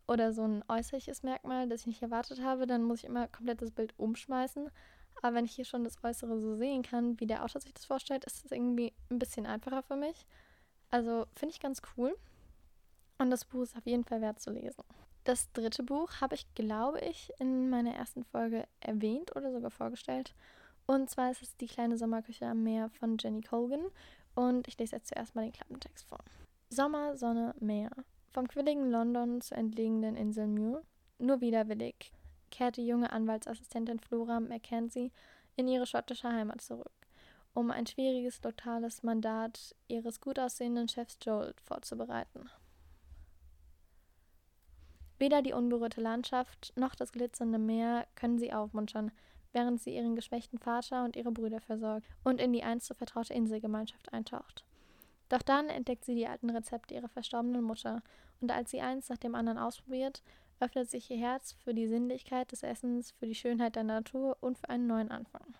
oder 0.07 0.33
so 0.33 0.42
ein 0.42 0.64
äußerliches 0.69 1.23
Merkmal, 1.23 1.69
das 1.69 1.83
ich 1.83 1.87
nicht 1.87 2.02
erwartet 2.02 2.42
habe, 2.42 2.66
dann 2.66 2.83
muss 2.83 2.99
ich 2.99 3.04
immer 3.04 3.28
komplett 3.28 3.62
das 3.62 3.71
Bild 3.71 3.95
umschmeißen. 3.97 4.71
Aber 5.23 5.35
wenn 5.37 5.45
ich 5.45 5.52
hier 5.52 5.64
schon 5.64 5.85
das 5.85 6.02
Äußere 6.02 6.38
so 6.40 6.57
sehen 6.57 6.83
kann, 6.83 7.19
wie 7.21 7.26
der 7.26 7.45
Autor 7.45 7.61
sich 7.61 7.73
das 7.73 7.85
vorstellt, 7.85 8.25
ist 8.25 8.45
es 8.45 8.50
irgendwie 8.50 8.92
ein 9.11 9.19
bisschen 9.19 9.47
einfacher 9.47 9.83
für 9.83 9.97
mich. 9.97 10.26
Also 10.90 11.26
finde 11.37 11.54
ich 11.54 11.61
ganz 11.61 11.80
cool. 11.97 12.16
Und 13.19 13.30
das 13.30 13.45
Buch 13.45 13.62
ist 13.62 13.76
auf 13.76 13.87
jeden 13.87 14.04
Fall 14.04 14.21
wert 14.21 14.40
zu 14.40 14.50
lesen. 14.50 14.85
Das 15.25 15.53
dritte 15.53 15.83
Buch 15.83 16.21
habe 16.21 16.35
ich, 16.35 16.47
glaube 16.55 17.00
ich, 17.00 17.33
in 17.39 17.69
meiner 17.69 17.95
ersten 17.95 18.25
Folge 18.25 18.67
erwähnt 18.81 19.37
oder 19.37 19.53
sogar 19.53 19.71
vorgestellt. 19.71 20.35
Und 20.87 21.11
zwar 21.11 21.31
ist 21.31 21.43
es 21.43 21.57
Die 21.57 21.67
kleine 21.67 21.99
Sommerküche 21.99 22.47
am 22.47 22.62
Meer 22.62 22.89
von 22.89 23.17
Jenny 23.19 23.43
Colgan. 23.43 23.85
Und 24.35 24.67
ich 24.67 24.79
lese 24.79 24.97
jetzt 24.97 25.09
zuerst 25.09 25.35
mal 25.35 25.43
den 25.43 25.53
Klappentext 25.53 26.07
vor. 26.09 26.19
Sommer, 26.71 27.17
Sonne, 27.17 27.55
Meer. 27.61 27.91
Vom 28.31 28.49
quilligen 28.49 28.91
London 28.91 29.41
zur 29.41 29.59
entlegenen 29.59 30.17
Insel 30.17 30.47
Muir. 30.47 30.83
Nur 31.19 31.41
widerwillig 31.41 32.12
kehrt 32.50 32.77
die 32.77 32.87
junge 32.87 33.12
Anwaltsassistentin 33.12 34.00
Flora 34.00 34.41
Mackenzie 34.41 35.12
in 35.57 35.69
ihre 35.69 35.87
schottische 35.87 36.29
Heimat 36.29 36.61
zurück, 36.61 36.93
um 37.55 37.71
ein 37.71 37.87
schwieriges 37.87 38.43
lokales 38.43 39.03
Mandat 39.03 39.75
ihres 39.89 40.21
gut 40.21 40.39
aussehenden 40.39 40.89
Chefs 40.89 41.19
Joel 41.23 41.55
vorzubereiten. 41.62 42.49
Weder 45.21 45.43
die 45.43 45.53
unberührte 45.53 46.00
Landschaft 46.00 46.73
noch 46.77 46.95
das 46.95 47.12
glitzernde 47.12 47.59
Meer 47.59 48.07
können 48.15 48.39
sie 48.39 48.55
aufmuntern, 48.55 49.12
während 49.53 49.79
sie 49.79 49.95
ihren 49.95 50.17
geschwächten 50.17 50.59
Vater 50.59 51.05
und 51.05 51.15
ihre 51.15 51.31
Brüder 51.31 51.61
versorgt 51.61 52.07
und 52.25 52.41
in 52.41 52.55
die 52.55 52.62
einst 52.62 52.87
so 52.87 52.95
vertraute 52.95 53.35
Inselgemeinschaft 53.35 54.15
eintaucht. 54.15 54.65
Doch 55.29 55.43
dann 55.43 55.69
entdeckt 55.69 56.07
sie 56.07 56.15
die 56.15 56.27
alten 56.27 56.49
Rezepte 56.49 56.95
ihrer 56.95 57.09
verstorbenen 57.09 57.62
Mutter, 57.62 58.03
und 58.41 58.50
als 58.50 58.71
sie 58.71 58.81
eins 58.81 59.11
nach 59.11 59.19
dem 59.19 59.35
anderen 59.35 59.59
ausprobiert, 59.59 60.23
öffnet 60.59 60.89
sich 60.89 61.11
ihr 61.11 61.19
Herz 61.19 61.53
für 61.53 61.75
die 61.75 61.87
Sinnlichkeit 61.87 62.50
des 62.50 62.62
Essens, 62.62 63.11
für 63.12 63.27
die 63.27 63.35
Schönheit 63.35 63.77
der 63.77 63.85
Natur 63.85 64.39
und 64.41 64.57
für 64.57 64.71
einen 64.71 64.87
neuen 64.87 65.11
Anfang. 65.11 65.55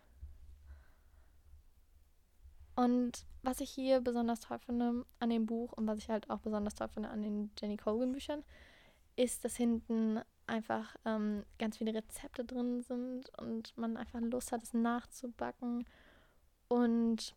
Und 2.76 3.26
was 3.43 3.61
ich 3.61 3.69
hier 3.69 4.00
besonders 4.00 4.40
toll 4.40 4.59
finde 4.59 5.05
an 5.19 5.29
dem 5.29 5.45
Buch 5.45 5.75
und 5.75 5.87
was 5.87 5.99
ich 5.99 6.09
halt 6.09 6.31
auch 6.31 6.38
besonders 6.38 6.75
toll 6.75 6.88
finde 6.88 7.11
an 7.11 7.21
den 7.21 7.50
Jenny 7.61 7.76
Colgan 7.76 8.12
Büchern, 8.12 8.43
ist, 9.21 9.45
dass 9.45 9.57
hinten 9.57 10.21
einfach 10.47 10.97
ähm, 11.05 11.45
ganz 11.59 11.77
viele 11.77 11.95
Rezepte 11.95 12.43
drin 12.43 12.81
sind 12.81 13.31
und 13.39 13.77
man 13.77 13.99
einfach 13.99 14.21
Lust 14.21 14.50
hat, 14.50 14.62
es 14.62 14.73
nachzubacken. 14.73 15.85
Und 16.69 17.37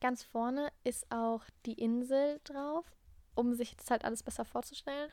ganz 0.00 0.24
vorne 0.24 0.68
ist 0.82 1.06
auch 1.10 1.44
die 1.64 1.74
Insel 1.74 2.40
drauf, 2.42 2.84
um 3.36 3.54
sich 3.54 3.76
das 3.76 3.90
halt 3.90 4.04
alles 4.04 4.24
besser 4.24 4.44
vorzustellen. 4.44 5.10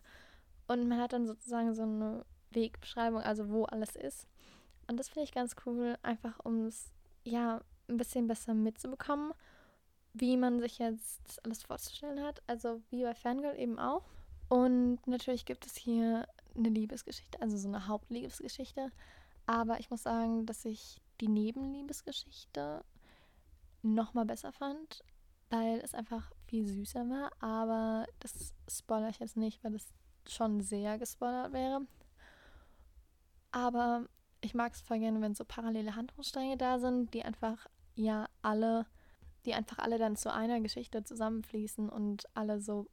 Und 0.68 0.88
man 0.88 1.00
hat 1.00 1.14
dann 1.14 1.28
sozusagen 1.28 1.76
so 1.76 1.84
eine 1.84 2.26
Wegbeschreibung, 2.50 3.22
also 3.22 3.50
wo 3.50 3.66
alles 3.66 3.96
ist. 3.96 4.28
Und 4.88 4.98
das 5.00 5.10
finde 5.10 5.26
ich 5.26 5.32
ganz 5.32 5.56
cool, 5.66 5.98
einfach 6.02 6.40
um 6.44 6.66
es 6.66 6.92
ja 7.24 7.62
ein 7.88 7.98
bisschen 7.98 8.28
besser 8.28 8.56
mitzubekommen, 8.56 9.34
wie 10.14 10.38
man 10.38 10.60
sich 10.60 10.80
jetzt 10.80 11.46
alles 11.46 11.62
vorzustellen 11.64 12.24
hat. 12.24 12.42
Also 12.48 12.82
wie 12.90 13.04
bei 13.04 13.14
Fangirl 13.14 13.60
eben 13.60 13.78
auch. 13.78 14.04
Und 14.54 15.00
natürlich 15.08 15.46
gibt 15.46 15.66
es 15.66 15.76
hier 15.76 16.28
eine 16.56 16.70
Liebesgeschichte, 16.70 17.42
also 17.42 17.58
so 17.58 17.68
eine 17.68 17.88
Hauptliebesgeschichte. 17.88 18.92
Aber 19.48 19.80
ich 19.80 19.90
muss 19.90 20.04
sagen, 20.04 20.46
dass 20.46 20.64
ich 20.64 21.02
die 21.22 21.28
Nebenliebesgeschichte 21.28 22.86
nochmal 23.82 24.26
besser 24.26 24.52
fand, 24.52 25.04
weil 25.50 25.80
es 25.80 25.96
einfach 25.96 26.32
viel 26.46 26.68
süßer 26.68 27.10
war. 27.10 27.32
Aber 27.40 28.06
das 28.20 28.54
spoilere 28.70 29.10
ich 29.10 29.18
jetzt 29.18 29.38
nicht, 29.38 29.64
weil 29.64 29.74
es 29.74 29.92
schon 30.28 30.62
sehr 30.62 31.00
gespoilert 31.00 31.52
wäre. 31.52 31.88
Aber 33.50 34.06
ich 34.42 34.54
mag 34.54 34.74
es 34.74 34.82
voll 34.82 35.00
gerne, 35.00 35.20
wenn 35.20 35.34
so 35.34 35.46
parallele 35.46 35.96
Handlungsstränge 35.96 36.58
da 36.58 36.78
sind, 36.78 37.12
die 37.16 37.24
einfach 37.24 37.66
ja 37.96 38.28
alle, 38.44 38.86
die 39.48 39.56
einfach 39.56 39.80
alle 39.80 39.98
dann 39.98 40.16
zu 40.16 40.32
einer 40.32 40.62
Geschichte 40.62 41.04
zusammenfließen 41.04 41.90
und 41.90 42.30
alle 42.36 42.62
so 42.62 42.88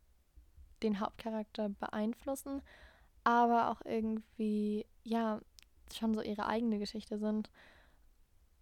den 0.83 1.01
Hauptcharakter 1.01 1.69
beeinflussen, 1.69 2.63
aber 3.25 3.71
auch 3.71 3.81
irgendwie, 3.85 4.87
ja, 5.05 5.41
schon 5.93 6.15
so 6.15 6.23
ihre 6.23 6.47
eigene 6.47 6.79
Geschichte 6.79 7.19
sind. 7.19 7.51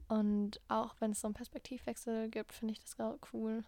Und 0.09 0.61
auch 0.69 0.95
wenn 1.01 1.13
es 1.13 1.21
so 1.21 1.27
einen 1.29 1.35
Perspektivwechsel 1.35 2.31
gibt, 2.31 2.53
finde 2.53 2.73
ich 2.73 2.81
das 2.81 2.97
cool. 3.33 3.63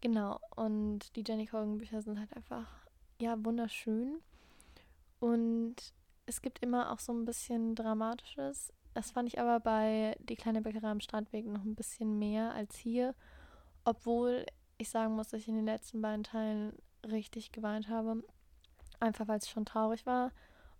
Genau. 0.00 0.38
Und 0.54 1.16
die 1.16 1.24
Jenny 1.26 1.46
Colgan 1.46 1.78
Bücher 1.78 2.02
sind 2.02 2.20
halt 2.20 2.34
einfach, 2.36 2.86
ja, 3.20 3.36
wunderschön. 3.44 4.20
Und 5.18 5.74
es 6.26 6.42
gibt 6.42 6.62
immer 6.62 6.92
auch 6.92 7.00
so 7.00 7.12
ein 7.12 7.24
bisschen 7.24 7.74
Dramatisches. 7.74 8.72
Das 8.94 9.10
fand 9.10 9.28
ich 9.28 9.40
aber 9.40 9.60
bei 9.60 10.16
Die 10.20 10.36
kleine 10.36 10.62
Bäckerei 10.62 10.88
am 10.88 11.00
Strandweg 11.00 11.46
noch 11.46 11.64
ein 11.64 11.74
bisschen 11.74 12.18
mehr 12.18 12.52
als 12.52 12.76
hier. 12.76 13.14
Obwohl 13.84 14.46
ich 14.78 14.90
sagen 14.90 15.14
muss, 15.14 15.28
dass 15.28 15.40
ich 15.40 15.48
in 15.48 15.56
den 15.56 15.66
letzten 15.66 16.00
beiden 16.00 16.24
Teilen 16.24 16.72
richtig 17.10 17.52
geweint 17.52 17.88
habe. 17.88 18.22
Einfach 19.00 19.28
weil 19.28 19.38
es 19.38 19.48
schon 19.48 19.66
traurig 19.66 20.06
war. 20.06 20.32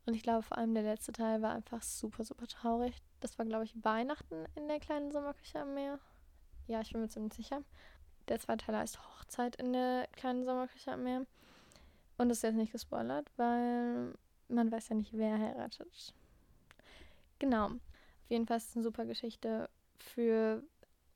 Und 0.06 0.14
ich 0.14 0.22
glaube, 0.22 0.42
vor 0.42 0.56
allem 0.56 0.74
der 0.74 0.84
letzte 0.84 1.12
Teil 1.12 1.42
war 1.42 1.52
einfach 1.52 1.82
super, 1.82 2.24
super 2.24 2.46
traurig. 2.46 2.94
Das 3.20 3.38
war, 3.38 3.46
glaube 3.46 3.64
ich, 3.64 3.84
Weihnachten 3.84 4.44
in 4.54 4.68
der 4.68 4.78
kleinen 4.78 5.10
Sommerküche 5.10 5.60
am 5.60 5.74
Meer. 5.74 5.98
Ja, 6.68 6.80
ich 6.80 6.92
bin 6.92 7.00
mir 7.00 7.08
ziemlich 7.08 7.34
sicher. 7.34 7.62
Der 8.28 8.38
zweite 8.40 8.66
Teil 8.66 8.76
heißt 8.76 8.98
Hochzeit 8.98 9.56
in 9.56 9.72
der 9.72 10.08
kleinen 10.12 10.44
Sommerküche 10.44 10.92
am 10.92 11.02
Meer. 11.02 11.26
Und 12.18 12.28
das 12.28 12.38
ist 12.38 12.42
jetzt 12.42 12.54
nicht 12.54 12.72
gespoilert, 12.72 13.30
weil 13.36 14.14
man 14.48 14.70
weiß 14.70 14.88
ja 14.90 14.96
nicht, 14.96 15.12
wer 15.12 15.38
heiratet. 15.38 16.14
Genau. 17.38 17.66
Auf 17.66 18.30
jeden 18.30 18.46
Fall 18.46 18.56
ist 18.56 18.70
es 18.70 18.76
eine 18.76 18.84
super 18.84 19.04
Geschichte 19.04 19.68
für 19.98 20.62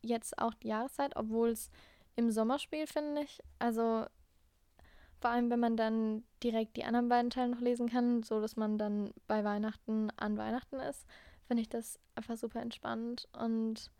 jetzt 0.02 0.38
auch 0.38 0.54
die 0.54 0.68
Jahreszeit, 0.68 1.16
obwohl 1.16 1.50
es 1.50 1.70
im 2.16 2.30
Sommer 2.30 2.58
spielt, 2.58 2.90
finde 2.90 3.22
ich. 3.22 3.40
Also 3.58 4.06
vor 5.20 5.30
allem, 5.30 5.50
wenn 5.50 5.60
man 5.60 5.76
dann 5.76 6.24
direkt 6.42 6.76
die 6.76 6.84
anderen 6.84 7.08
beiden 7.08 7.30
Teile 7.30 7.50
noch 7.50 7.60
lesen 7.60 7.88
kann, 7.88 8.22
so 8.22 8.40
dass 8.40 8.56
man 8.56 8.78
dann 8.78 9.12
bei 9.26 9.44
Weihnachten 9.44 10.10
an 10.16 10.38
Weihnachten 10.38 10.76
ist, 10.76 11.06
finde 11.46 11.62
ich 11.62 11.68
das 11.68 11.98
einfach 12.14 12.36
super 12.36 12.60
entspannt. 12.60 13.28
Und 13.32 13.90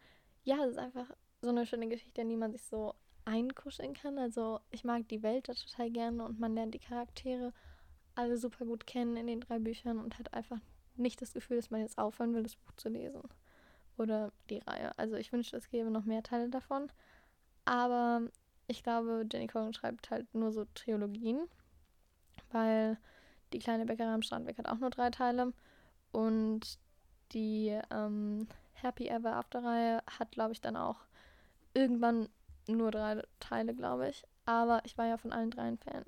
ja, 0.44 0.64
es 0.64 0.72
ist 0.72 0.78
einfach 0.78 1.10
so 1.42 1.50
eine 1.50 1.66
schöne 1.66 1.88
Geschichte, 1.88 2.22
in 2.22 2.30
die 2.30 2.36
man 2.36 2.52
sich 2.52 2.62
so 2.62 2.94
einkuscheln 3.24 3.92
kann. 3.94 4.18
Also 4.18 4.60
ich 4.70 4.84
mag 4.84 5.08
die 5.08 5.22
Welt 5.22 5.48
da 5.48 5.52
total 5.52 5.90
gerne 5.90 6.24
und 6.24 6.40
man 6.40 6.54
lernt 6.54 6.74
die 6.74 6.78
Charaktere 6.78 7.52
alle 8.14 8.36
super 8.38 8.64
gut 8.64 8.86
kennen 8.86 9.16
in 9.16 9.26
den 9.26 9.40
drei 9.40 9.58
Büchern 9.58 9.98
und 9.98 10.18
hat 10.18 10.32
einfach 10.34 10.58
nicht 10.96 11.20
das 11.22 11.32
Gefühl, 11.32 11.56
dass 11.56 11.70
man 11.70 11.80
jetzt 11.80 11.98
aufhören 11.98 12.34
will, 12.34 12.42
das 12.42 12.56
Buch 12.56 12.72
zu 12.76 12.88
lesen. 12.88 13.22
Oder 13.98 14.32
die 14.48 14.58
Reihe. 14.58 14.96
Also 14.98 15.16
ich 15.16 15.32
wünschte, 15.32 15.56
es 15.56 15.68
gäbe 15.68 15.90
noch 15.90 16.04
mehr 16.04 16.22
Teile 16.22 16.48
davon. 16.48 16.90
Aber 17.64 18.22
ich 18.70 18.84
glaube, 18.84 19.26
Jenny 19.30 19.48
Colgan 19.48 19.74
schreibt 19.74 20.10
halt 20.10 20.32
nur 20.32 20.52
so 20.52 20.64
Triologien, 20.74 21.48
weil 22.52 22.98
die 23.52 23.58
kleine 23.58 23.84
Bäckerei 23.84 24.14
am 24.14 24.22
Strandweg 24.22 24.58
hat 24.58 24.68
auch 24.68 24.78
nur 24.78 24.90
drei 24.90 25.10
Teile 25.10 25.52
und 26.12 26.78
die 27.32 27.76
ähm, 27.90 28.46
Happy 28.74 29.08
Ever 29.08 29.34
After 29.34 29.64
Reihe 29.64 30.02
hat, 30.06 30.30
glaube 30.30 30.52
ich, 30.52 30.60
dann 30.60 30.76
auch 30.76 31.00
irgendwann 31.74 32.28
nur 32.68 32.92
drei 32.92 33.22
Teile, 33.40 33.74
glaube 33.74 34.08
ich. 34.08 34.24
Aber 34.46 34.80
ich 34.84 34.96
war 34.96 35.06
ja 35.06 35.16
von 35.16 35.32
allen 35.32 35.50
dreien 35.50 35.78
Fan. 35.78 36.04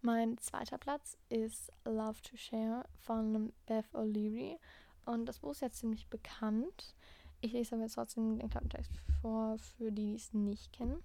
Mein 0.00 0.38
zweiter 0.38 0.78
Platz 0.78 1.18
ist 1.28 1.72
Love 1.84 2.22
to 2.22 2.36
Share 2.36 2.84
von 3.00 3.52
Beth 3.66 3.92
O'Leary. 3.92 4.58
Und 5.06 5.26
das 5.26 5.40
Buch 5.40 5.52
ist 5.52 5.62
jetzt 5.62 5.78
ziemlich 5.78 6.06
bekannt. 6.06 6.94
Ich 7.40 7.52
lese 7.52 7.74
aber 7.74 7.82
jetzt 7.82 7.94
trotzdem 7.94 8.38
den 8.38 8.48
Klappentext 8.48 8.92
vor, 9.20 9.58
für 9.58 9.90
die, 9.90 10.10
die 10.10 10.14
es 10.14 10.32
nicht 10.32 10.72
kennen. 10.72 11.02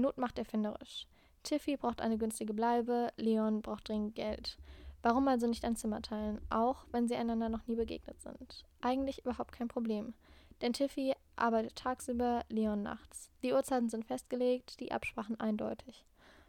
Not 0.00 0.18
macht 0.18 0.38
erfinderisch. 0.38 1.06
Tiffy 1.42 1.76
braucht 1.76 2.00
eine 2.00 2.18
günstige 2.18 2.52
Bleibe, 2.52 3.12
Leon 3.16 3.62
braucht 3.62 3.88
dringend 3.88 4.14
Geld. 4.14 4.58
Warum 5.02 5.28
also 5.28 5.46
nicht 5.46 5.64
ein 5.64 5.76
Zimmer 5.76 6.02
teilen, 6.02 6.40
auch 6.50 6.84
wenn 6.92 7.08
sie 7.08 7.16
einander 7.16 7.48
noch 7.48 7.66
nie 7.66 7.76
begegnet 7.76 8.20
sind? 8.20 8.64
Eigentlich 8.82 9.20
überhaupt 9.20 9.52
kein 9.52 9.68
Problem. 9.68 10.12
Denn 10.60 10.74
Tiffy 10.74 11.14
arbeitet 11.36 11.76
tagsüber, 11.76 12.44
Leon 12.50 12.82
nachts. 12.82 13.30
Die 13.42 13.52
Uhrzeiten 13.52 13.88
sind 13.88 14.04
festgelegt, 14.04 14.78
die 14.80 14.92
Absprachen 14.92 15.40
eindeutig. 15.40 16.04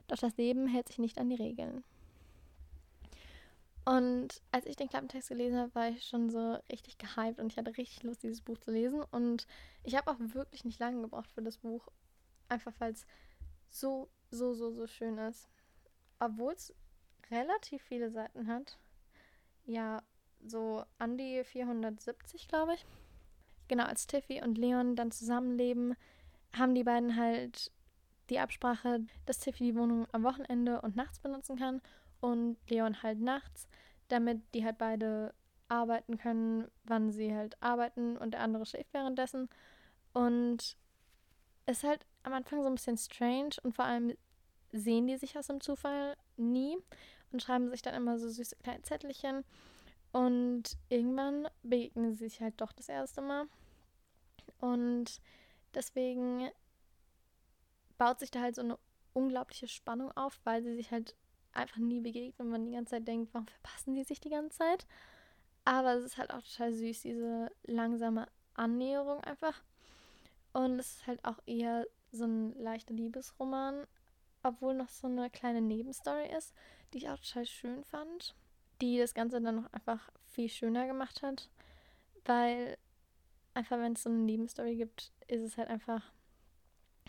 Doch 0.08 0.18
das 0.18 0.36
Leben 0.36 0.68
hält 0.68 0.90
sich 0.90 1.00
nicht 1.00 1.18
an 1.18 1.30
die 1.30 1.36
Regeln. 1.36 1.84
Und 3.86 4.42
als 4.52 4.66
ich 4.66 4.76
den 4.76 4.90
Klappentext 4.90 5.30
gelesen 5.30 5.58
habe, 5.58 5.74
war 5.74 5.90
ich 5.90 6.04
schon 6.04 6.30
so 6.30 6.58
richtig 6.72 6.98
gehypt 6.98 7.40
und 7.40 7.52
ich 7.52 7.58
hatte 7.58 7.76
richtig 7.78 8.04
Lust, 8.04 8.22
dieses 8.22 8.42
Buch 8.42 8.58
zu 8.58 8.72
lesen. 8.72 9.02
Und 9.12 9.48
ich 9.84 9.96
habe 9.96 10.12
auch 10.12 10.18
wirklich 10.20 10.66
nicht 10.66 10.80
lange 10.80 11.02
gebraucht 11.02 11.32
für 11.32 11.42
das 11.42 11.58
Buch, 11.58 11.88
einfach 12.50 12.74
es 12.82 13.06
so, 13.72 14.10
so, 14.30 14.54
so, 14.54 14.72
so 14.72 14.86
schön 14.86 15.18
ist. 15.18 15.50
Obwohl 16.20 16.54
es 16.54 16.74
relativ 17.32 17.82
viele 17.82 18.12
Seiten 18.12 18.48
hat. 18.48 18.78
Ja, 19.66 20.04
so 20.46 20.84
an 21.00 21.18
die 21.18 21.44
470, 21.44 22.48
glaube 22.48 22.76
ich. 22.76 22.86
Genau, 23.68 23.86
als 23.86 24.06
Tiffy 24.06 24.42
und 24.44 24.58
Leon 24.58 24.96
dann 24.96 25.12
zusammenleben, 25.12 25.96
haben 26.54 26.76
die 26.76 26.84
beiden 26.84 27.16
halt 27.16 27.72
die 28.30 28.40
Absprache, 28.40 29.00
dass 29.26 29.40
Tiffy 29.40 29.64
die 29.64 29.76
Wohnung 29.76 30.08
am 30.12 30.24
Wochenende 30.24 30.82
und 30.82 30.96
nachts 30.96 31.20
benutzen 31.20 31.58
kann 31.58 31.82
und 32.20 32.58
Leon 32.70 33.02
halt 33.02 33.20
nachts, 33.20 33.68
damit 34.10 34.42
die 34.54 34.66
halt 34.66 34.78
beide 34.78 35.34
arbeiten 35.70 36.18
können, 36.18 36.70
wann 36.84 37.12
sie 37.12 37.34
halt 37.34 37.62
arbeiten 37.64 38.18
und 38.18 38.32
der 38.32 38.42
andere 38.42 38.66
schläft 38.66 38.94
währenddessen. 38.94 39.50
Und 40.14 40.76
es 41.66 41.78
ist 41.78 41.84
halt 41.84 42.06
am 42.24 42.34
Anfang 42.34 42.62
so 42.62 42.68
ein 42.68 42.76
bisschen 42.76 42.98
strange 42.98 43.56
und 43.64 43.76
vor 43.76 43.86
allem 43.86 44.16
sehen 44.72 45.08
die 45.08 45.18
sich 45.18 45.38
aus 45.38 45.48
dem 45.48 45.62
Zufall 45.62 46.16
nie 46.38 46.78
und 47.32 47.42
schreiben 47.42 47.70
sich 47.70 47.82
dann 47.82 47.94
immer 47.94 48.18
so 48.20 48.30
süße 48.30 48.58
kleine 48.64 48.84
Zettelchen. 48.84 49.44
Und 50.12 50.78
irgendwann 50.90 51.48
begegnen 51.64 52.14
sie 52.14 52.26
sich 52.26 52.42
halt 52.42 52.60
doch 52.60 52.74
das 52.74 52.90
erste 52.90 53.22
Mal. 53.22 53.46
Und 54.60 55.22
deswegen 55.74 56.50
baut 57.98 58.20
sich 58.20 58.32
da 58.32 58.42
halt 58.42 58.56
so 58.56 58.62
eine 58.62 58.78
unglaubliche 59.14 59.68
Spannung 59.68 60.12
auf, 60.12 60.40
weil 60.44 60.64
sie 60.64 60.76
sich 60.76 60.92
halt 60.92 61.16
einfach 61.54 61.78
nie 61.78 62.02
begegnen 62.02 62.48
und 62.48 62.52
man 62.52 62.66
die 62.66 62.72
ganze 62.72 62.92
Zeit 62.92 63.08
denkt, 63.08 63.34
warum 63.34 63.48
verpassen 63.48 63.94
die 63.94 64.04
sich 64.04 64.20
die 64.20 64.30
ganze 64.30 64.58
Zeit? 64.58 64.86
Aber 65.66 65.94
es 65.94 66.04
ist 66.04 66.18
halt 66.18 66.32
auch 66.32 66.42
total 66.42 66.74
süß, 66.74 67.02
diese 67.02 67.52
langsame 67.64 68.28
Annäherung 68.54 69.22
einfach. 69.22 69.62
Und 70.54 70.80
es 70.80 70.98
ist 70.98 71.08
halt 71.08 71.24
auch 71.24 71.40
eher 71.46 71.86
so 72.12 72.26
ein 72.26 72.54
leichter 72.60 72.94
Liebesroman, 72.94 73.86
obwohl 74.44 74.74
noch 74.74 74.90
so 74.90 75.08
eine 75.08 75.30
kleine 75.30 75.62
Nebenstory 75.62 76.28
ist, 76.36 76.54
die 76.94 77.00
ich 77.00 77.10
auch 77.10 77.20
total 77.20 77.46
schön 77.46 77.84
fand, 77.84 78.36
die 78.82 78.98
das 78.98 79.14
Ganze 79.14 79.42
dann 79.42 79.56
noch 79.56 79.74
einfach 79.74 80.12
viel 80.30 80.50
schöner 80.50 80.88
gemacht 80.88 81.22
hat, 81.22 81.50
weil 82.26 82.78
einfach 83.54 83.78
wenn 83.78 83.94
es 83.94 84.04
so 84.04 84.10
eine 84.10 84.20
Nebenstory 84.20 84.76
gibt, 84.76 85.12
ist 85.28 85.44
es 85.44 85.58
halt 85.58 85.70
einfach 85.70 86.12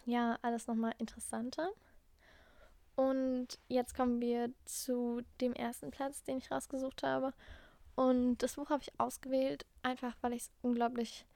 ja 0.04 0.38
alles 0.42 0.66
nochmal 0.66 0.94
interessanter. 0.99 1.71
Und 2.94 3.59
jetzt 3.68 3.94
kommen 3.94 4.21
wir 4.21 4.52
zu 4.64 5.23
dem 5.40 5.54
ersten 5.54 5.90
Platz, 5.90 6.23
den 6.25 6.38
ich 6.38 6.50
rausgesucht 6.50 7.02
habe. 7.02 7.32
Und 7.94 8.38
das 8.38 8.54
Buch 8.54 8.71
habe 8.71 8.82
ich 8.82 9.00
ausgewählt, 9.00 9.64
einfach 9.82 10.14
weil 10.21 10.35
ich 10.35 10.42
es 10.42 10.50
unglaublich, 10.62 11.26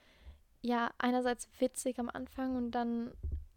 ja, 0.62 0.90
einerseits 0.98 1.48
witzig 1.58 1.98
am 1.98 2.10
Anfang 2.10 2.56
und 2.56 2.70
dann 2.72 3.12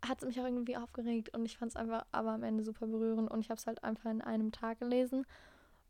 hat 0.07 0.19
es 0.19 0.27
mich 0.27 0.39
auch 0.39 0.45
irgendwie 0.45 0.77
aufgeregt 0.77 1.35
und 1.35 1.45
ich 1.45 1.57
fand 1.57 1.71
es 1.71 1.75
einfach 1.75 2.05
aber 2.11 2.31
am 2.31 2.43
Ende 2.43 2.63
super 2.63 2.87
berührend 2.87 3.29
und 3.29 3.41
ich 3.41 3.49
habe 3.49 3.59
es 3.59 3.67
halt 3.67 3.83
einfach 3.83 4.09
in 4.09 4.21
einem 4.21 4.51
Tag 4.51 4.79
gelesen. 4.79 5.25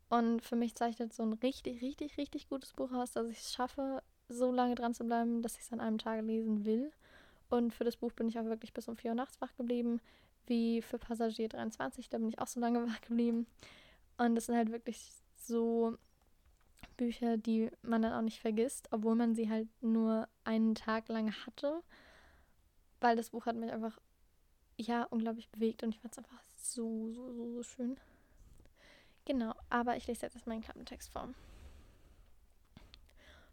Und 0.10 0.42
für 0.42 0.56
mich 0.56 0.74
zeichnet 0.74 1.14
so 1.14 1.22
ein 1.22 1.34
richtig, 1.34 1.82
richtig, 1.82 2.18
richtig 2.18 2.50
gutes 2.50 2.74
Buch 2.74 2.92
aus, 2.92 3.12
dass 3.12 3.28
ich 3.28 3.38
es 3.38 3.54
schaffe, 3.54 4.02
so 4.28 4.52
lange 4.52 4.76
dran 4.76 4.94
zu 4.94 5.04
bleiben, 5.04 5.42
dass 5.44 5.56
ich 5.56 5.62
es 5.62 5.72
an 5.72 5.80
einem 5.80 6.00
Tag 6.00 6.24
lesen 6.24 6.66
will. 6.66 6.92
Und 7.50 7.74
für 7.74 7.84
das 7.84 7.98
Buch 7.98 8.12
bin 8.14 8.28
ich 8.28 8.40
auch 8.40 8.46
wirklich 8.46 8.74
bis 8.74 8.88
um 8.88 8.96
4 8.96 9.12
Uhr 9.12 9.16
nachts 9.16 9.40
wach 9.42 9.56
geblieben, 9.56 10.02
wie 10.48 10.82
für 10.82 10.98
Passagier 10.98 11.50
23, 11.50 12.10
da 12.10 12.18
bin 12.18 12.30
ich 12.30 12.40
auch 12.40 12.48
so 12.48 12.60
lange 12.60 12.84
wach 12.88 13.02
geblieben. 13.02 13.46
Und 14.18 14.36
das 14.36 14.48
sind 14.48 14.56
halt 14.56 14.72
wirklich 14.72 15.12
so 15.36 15.96
Bücher, 16.98 17.38
die 17.38 17.70
man 17.82 18.02
dann 18.02 18.14
auch 18.14 18.22
nicht 18.22 18.40
vergisst, 18.40 18.90
obwohl 18.92 19.16
man 19.16 19.34
sie 19.34 19.50
halt 19.50 19.68
nur 19.82 20.28
einen 20.44 20.76
Tag 20.76 21.08
lang 21.08 21.32
hatte. 21.46 21.82
Weil 23.00 23.16
das 23.16 23.30
Buch 23.30 23.46
hat 23.46 23.56
mich 23.56 23.72
einfach, 23.72 24.00
ja, 24.78 25.04
unglaublich 25.04 25.50
bewegt 25.50 25.84
und 25.84 25.90
ich 25.90 26.00
fand 26.00 26.14
es 26.14 26.18
einfach 26.18 26.42
so, 26.56 27.10
so, 27.12 27.34
so, 27.34 27.52
so 27.54 27.64
schön. 27.64 27.98
Genau, 29.26 29.54
aber 29.70 29.96
ich 29.96 30.08
lese 30.08 30.24
jetzt 30.24 30.36
erstmal 30.36 30.56
einen 30.56 30.64
Klappentext 30.64 31.12
vor. 31.12 31.30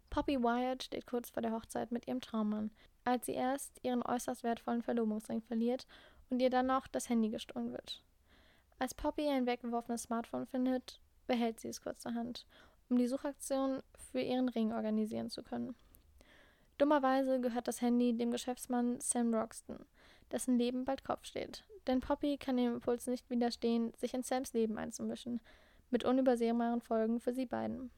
Poppy 0.09 0.41
Wyatt 0.41 0.83
steht 0.83 1.05
kurz 1.05 1.29
vor 1.29 1.41
der 1.41 1.51
Hochzeit 1.51 1.91
mit 1.91 2.07
ihrem 2.07 2.21
Traummann, 2.21 2.71
als 3.03 3.25
sie 3.27 3.33
erst 3.33 3.83
ihren 3.83 4.01
äußerst 4.01 4.43
wertvollen 4.43 4.81
Verlobungsring 4.81 5.41
verliert 5.41 5.85
und 6.29 6.41
ihr 6.41 6.49
dann 6.49 6.67
noch 6.67 6.87
das 6.87 7.09
Handy 7.09 7.29
gestohlen 7.29 7.71
wird. 7.71 8.03
Als 8.79 8.93
Poppy 8.93 9.27
ein 9.27 9.45
weggeworfenes 9.45 10.03
Smartphone 10.03 10.47
findet, 10.47 10.99
behält 11.25 11.59
sie 11.59 11.69
es 11.69 11.81
kurzerhand, 11.81 12.45
um 12.89 12.97
die 12.97 13.07
Suchaktion 13.07 13.81
für 14.11 14.21
ihren 14.21 14.49
Ring 14.49 14.73
organisieren 14.73 15.29
zu 15.29 15.43
können. 15.43 15.75
Dummerweise 16.77 17.39
gehört 17.39 17.67
das 17.67 17.81
Handy 17.81 18.13
dem 18.13 18.31
Geschäftsmann 18.31 18.99
Sam 18.99 19.33
Roxton, 19.33 19.85
dessen 20.31 20.57
Leben 20.57 20.85
bald 20.85 21.03
Kopf 21.03 21.25
steht. 21.25 21.63
Denn 21.87 22.01
Poppy 22.01 22.37
kann 22.37 22.57
dem 22.57 22.75
Impuls 22.75 23.07
nicht 23.07 23.29
widerstehen, 23.29 23.93
sich 23.95 24.13
in 24.13 24.23
Sams 24.23 24.53
Leben 24.53 24.77
einzumischen, 24.77 25.39
mit 25.89 26.03
unübersehbaren 26.03 26.81
Folgen 26.81 27.19
für 27.19 27.33
sie 27.33 27.45
beiden. 27.45 27.89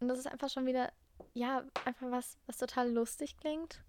Und 0.00 0.08
das 0.08 0.18
ist 0.18 0.26
einfach 0.26 0.48
schon 0.48 0.66
wieder, 0.66 0.92
ja, 1.34 1.64
einfach 1.84 2.10
was, 2.10 2.38
was 2.46 2.58
total 2.58 2.90
lustig 2.90 3.36
klingt. 3.36 3.82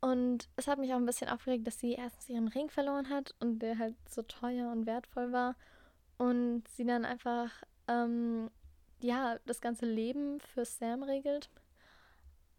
Und 0.00 0.48
es 0.56 0.66
hat 0.66 0.78
mich 0.78 0.92
auch 0.92 0.98
ein 0.98 1.06
bisschen 1.06 1.28
aufgeregt, 1.28 1.66
dass 1.66 1.78
sie 1.78 1.92
erstens 1.92 2.28
ihren 2.28 2.48
Ring 2.48 2.70
verloren 2.70 3.10
hat 3.10 3.34
und 3.38 3.58
der 3.58 3.78
halt 3.78 3.96
so 4.08 4.22
teuer 4.22 4.72
und 4.72 4.86
wertvoll 4.86 5.32
war. 5.32 5.56
Und 6.16 6.66
sie 6.68 6.84
dann 6.84 7.04
einfach, 7.04 7.50
ähm, 7.86 8.50
ja, 9.02 9.38
das 9.44 9.60
ganze 9.60 9.84
Leben 9.84 10.40
für 10.40 10.64
Sam 10.64 11.02
regelt. 11.02 11.50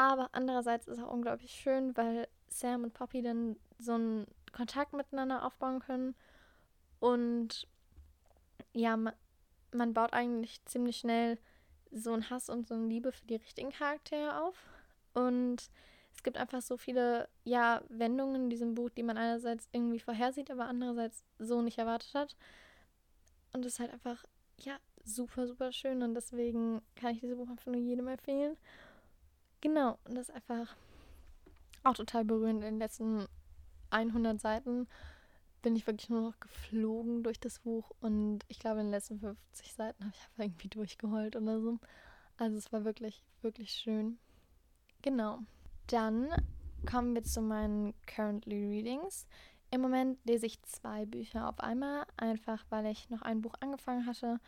Aber 0.01 0.29
andererseits 0.31 0.87
ist 0.87 0.97
es 0.97 1.03
auch 1.03 1.13
unglaublich 1.13 1.51
schön, 1.51 1.95
weil 1.95 2.27
Sam 2.47 2.85
und 2.85 2.93
Poppy 2.95 3.21
dann 3.21 3.55
so 3.77 3.93
einen 3.93 4.25
Kontakt 4.51 4.93
miteinander 4.93 5.45
aufbauen 5.45 5.79
können. 5.79 6.15
Und 6.99 7.67
ja, 8.73 8.97
man, 8.97 9.13
man 9.71 9.93
baut 9.93 10.13
eigentlich 10.13 10.65
ziemlich 10.65 10.97
schnell 10.97 11.37
so 11.91 12.13
einen 12.13 12.31
Hass 12.31 12.49
und 12.49 12.67
so 12.67 12.73
eine 12.73 12.87
Liebe 12.87 13.11
für 13.11 13.27
die 13.27 13.35
richtigen 13.35 13.69
Charaktere 13.69 14.41
auf. 14.41 14.55
Und 15.13 15.69
es 16.15 16.23
gibt 16.23 16.37
einfach 16.37 16.63
so 16.63 16.77
viele, 16.77 17.29
ja, 17.43 17.83
Wendungen 17.87 18.45
in 18.45 18.49
diesem 18.49 18.73
Buch, 18.73 18.89
die 18.89 19.03
man 19.03 19.19
einerseits 19.19 19.69
irgendwie 19.71 19.99
vorhersieht, 19.99 20.49
aber 20.49 20.65
andererseits 20.65 21.23
so 21.37 21.61
nicht 21.61 21.77
erwartet 21.77 22.15
hat. 22.15 22.35
Und 23.53 23.63
es 23.65 23.73
ist 23.73 23.79
halt 23.79 23.93
einfach, 23.93 24.25
ja, 24.57 24.77
super, 25.03 25.45
super 25.45 25.71
schön. 25.71 26.01
Und 26.01 26.15
deswegen 26.15 26.81
kann 26.95 27.13
ich 27.13 27.19
dieses 27.19 27.37
Buch 27.37 27.49
einfach 27.51 27.67
nur 27.67 27.75
jedem 27.75 28.07
empfehlen. 28.07 28.57
Genau, 29.61 29.99
und 30.05 30.15
das 30.15 30.29
ist 30.29 30.35
einfach 30.35 30.75
auch 31.83 31.93
total 31.93 32.25
berührend. 32.25 32.63
In 32.63 32.71
den 32.73 32.79
letzten 32.79 33.27
100 33.91 34.39
Seiten 34.39 34.87
bin 35.61 35.75
ich 35.75 35.85
wirklich 35.85 36.09
nur 36.09 36.21
noch 36.21 36.39
geflogen 36.39 37.23
durch 37.23 37.39
das 37.39 37.59
Buch 37.59 37.91
und 38.01 38.39
ich 38.47 38.59
glaube, 38.59 38.79
in 38.79 38.87
den 38.87 38.91
letzten 38.91 39.19
50 39.19 39.73
Seiten 39.73 40.03
habe 40.03 40.13
ich 40.15 40.21
einfach 40.23 40.43
irgendwie 40.43 40.69
durchgeheult 40.69 41.35
oder 41.35 41.61
so. 41.61 41.79
Also 42.37 42.57
es 42.57 42.73
war 42.73 42.83
wirklich, 42.83 43.23
wirklich 43.41 43.71
schön. 43.71 44.17
Genau. 45.03 45.39
Dann 45.87 46.29
kommen 46.89 47.13
wir 47.13 47.23
zu 47.23 47.41
meinen 47.41 47.93
Currently 48.07 48.67
Readings. 48.67 49.27
Im 49.69 49.81
Moment 49.81 50.17
lese 50.25 50.47
ich 50.47 50.61
zwei 50.63 51.05
Bücher 51.05 51.47
auf 51.47 51.59
einmal, 51.59 52.05
einfach 52.17 52.65
weil 52.69 52.87
ich 52.87 53.09
noch 53.09 53.21
ein 53.21 53.41
Buch 53.41 53.53
angefangen 53.59 54.05
hatte, 54.05 54.39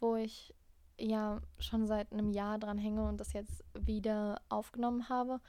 wo 0.00 0.14
ich 0.14 0.54
ja 0.98 1.40
schon 1.58 1.86
seit 1.86 2.12
einem 2.12 2.30
Jahr 2.30 2.58
dran 2.58 2.78
hänge 2.78 3.06
und 3.08 3.18
das 3.18 3.32
jetzt 3.32 3.64
wieder 3.74 4.40
aufgenommen 4.48 5.08
habe 5.08 5.40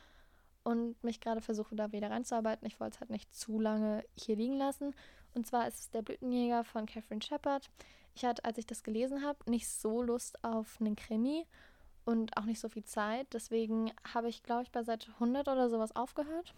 und 0.64 1.02
mich 1.04 1.20
gerade 1.20 1.42
versuche, 1.42 1.76
da 1.76 1.92
wieder 1.92 2.10
reinzuarbeiten. 2.10 2.66
Ich 2.66 2.80
wollte 2.80 2.96
es 2.96 3.00
halt 3.02 3.10
nicht 3.10 3.34
zu 3.36 3.60
lange 3.60 4.04
hier 4.16 4.36
liegen 4.36 4.58
lassen. 4.58 4.96
Und 5.34 5.46
zwar 5.46 5.68
ist 5.68 5.80
es 5.80 5.90
Der 5.92 6.02
Blütenjäger 6.02 6.64
von 6.64 6.86
Catherine 6.86 7.22
Shepard. 7.22 7.70
Ich 8.16 8.26
hatte, 8.26 8.46
als 8.46 8.58
ich 8.58 8.66
das 8.66 8.84
gelesen 8.84 9.24
habe, 9.24 9.50
nicht 9.50 9.68
so 9.68 10.02
Lust 10.02 10.44
auf 10.44 10.78
einen 10.80 10.96
Krimi 10.96 11.46
und 12.06 12.38
auch 12.38 12.46
nicht 12.46 12.60
so 12.60 12.70
viel 12.70 12.84
Zeit. 12.84 13.28
Deswegen 13.34 13.92
habe 14.14 14.30
ich, 14.30 14.44
glaube 14.44 14.64
ich, 14.64 14.72
bei 14.72 14.84
Seite 14.84 15.12
100 15.14 15.48
oder 15.48 15.70
sowas 15.70 15.96
aufgehört. 15.96 16.54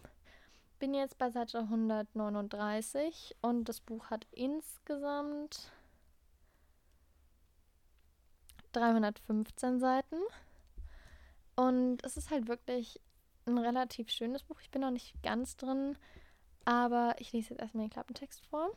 Bin 0.78 0.92
jetzt 0.92 1.16
bei 1.16 1.30
Seite 1.30 1.60
139 1.60 3.36
und 3.40 3.68
das 3.68 3.80
Buch 3.80 4.10
hat 4.10 4.26
insgesamt 4.30 5.72
315 8.76 9.80
Seiten. 9.80 10.16
Und 11.56 12.04
es 12.04 12.16
ist 12.16 12.30
halt 12.30 12.48
wirklich 12.48 13.00
ein 13.46 13.58
relativ 13.58 14.10
schönes 14.10 14.42
Buch. 14.42 14.60
Ich 14.60 14.70
bin 14.70 14.82
noch 14.82 14.90
nicht 14.90 15.22
ganz 15.22 15.56
drin, 15.56 15.96
aber 16.64 17.14
ich 17.18 17.32
lese 17.32 17.50
jetzt 17.50 17.60
erstmal 17.60 17.84
den 17.84 17.90
Klappentext 17.90 18.44
vor. 18.46 18.70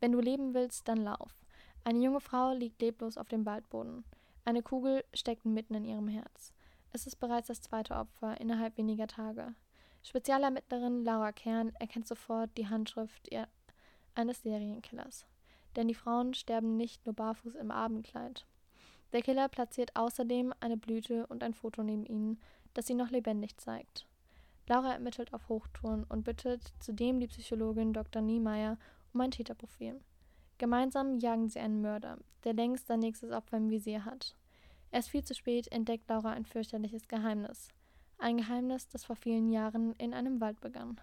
Wenn 0.00 0.12
du 0.12 0.20
leben 0.20 0.54
willst, 0.54 0.88
dann 0.88 0.98
lauf. 0.98 1.44
Eine 1.84 1.98
junge 1.98 2.20
Frau 2.20 2.52
liegt 2.52 2.80
leblos 2.80 3.18
auf 3.18 3.28
dem 3.28 3.44
Waldboden. 3.44 4.04
Eine 4.44 4.62
Kugel 4.62 5.04
steckt 5.12 5.44
mitten 5.44 5.74
in 5.74 5.84
ihrem 5.84 6.08
Herz. 6.08 6.52
Es 6.92 7.06
ist 7.06 7.16
bereits 7.16 7.48
das 7.48 7.60
zweite 7.60 7.94
Opfer 7.94 8.40
innerhalb 8.40 8.76
weniger 8.76 9.06
Tage. 9.06 9.54
Spezialermittlerin 10.02 11.04
Laura 11.04 11.32
Kern 11.32 11.72
erkennt 11.78 12.08
sofort 12.08 12.50
die 12.56 12.68
Handschrift 12.68 13.28
eines 14.14 14.42
Serienkillers. 14.42 15.26
Denn 15.76 15.88
die 15.88 15.94
Frauen 15.94 16.34
sterben 16.34 16.76
nicht 16.76 17.06
nur 17.06 17.14
barfuß 17.14 17.54
im 17.54 17.70
Abendkleid. 17.70 18.46
Der 19.12 19.22
Killer 19.22 19.48
platziert 19.48 19.94
außerdem 19.94 20.54
eine 20.60 20.76
Blüte 20.76 21.26
und 21.26 21.42
ein 21.42 21.54
Foto 21.54 21.82
neben 21.82 22.06
ihnen, 22.06 22.40
das 22.74 22.86
sie 22.86 22.94
noch 22.94 23.10
lebendig 23.10 23.58
zeigt. 23.58 24.06
Laura 24.68 24.92
ermittelt 24.92 25.34
auf 25.34 25.48
Hochtouren 25.48 26.04
und 26.04 26.24
bittet 26.24 26.72
zudem 26.78 27.20
die 27.20 27.26
Psychologin 27.26 27.92
Dr. 27.92 28.22
Niemeyer 28.22 28.78
um 29.12 29.20
ein 29.20 29.30
Täterprofil. 29.30 30.00
Gemeinsam 30.58 31.18
jagen 31.18 31.48
sie 31.48 31.58
einen 31.58 31.82
Mörder, 31.82 32.18
der 32.44 32.54
längst 32.54 32.86
sein 32.86 33.00
nächstes 33.00 33.32
Opfer 33.32 33.56
im 33.56 33.70
Visier 33.70 34.04
hat. 34.04 34.36
Erst 34.90 35.10
viel 35.10 35.24
zu 35.24 35.34
spät 35.34 35.70
entdeckt 35.72 36.08
Laura 36.08 36.30
ein 36.30 36.44
fürchterliches 36.44 37.08
Geheimnis. 37.08 37.68
Ein 38.18 38.36
Geheimnis, 38.36 38.88
das 38.88 39.04
vor 39.04 39.16
vielen 39.16 39.50
Jahren 39.50 39.94
in 39.96 40.14
einem 40.14 40.40
Wald 40.40 40.60
begann. 40.60 41.00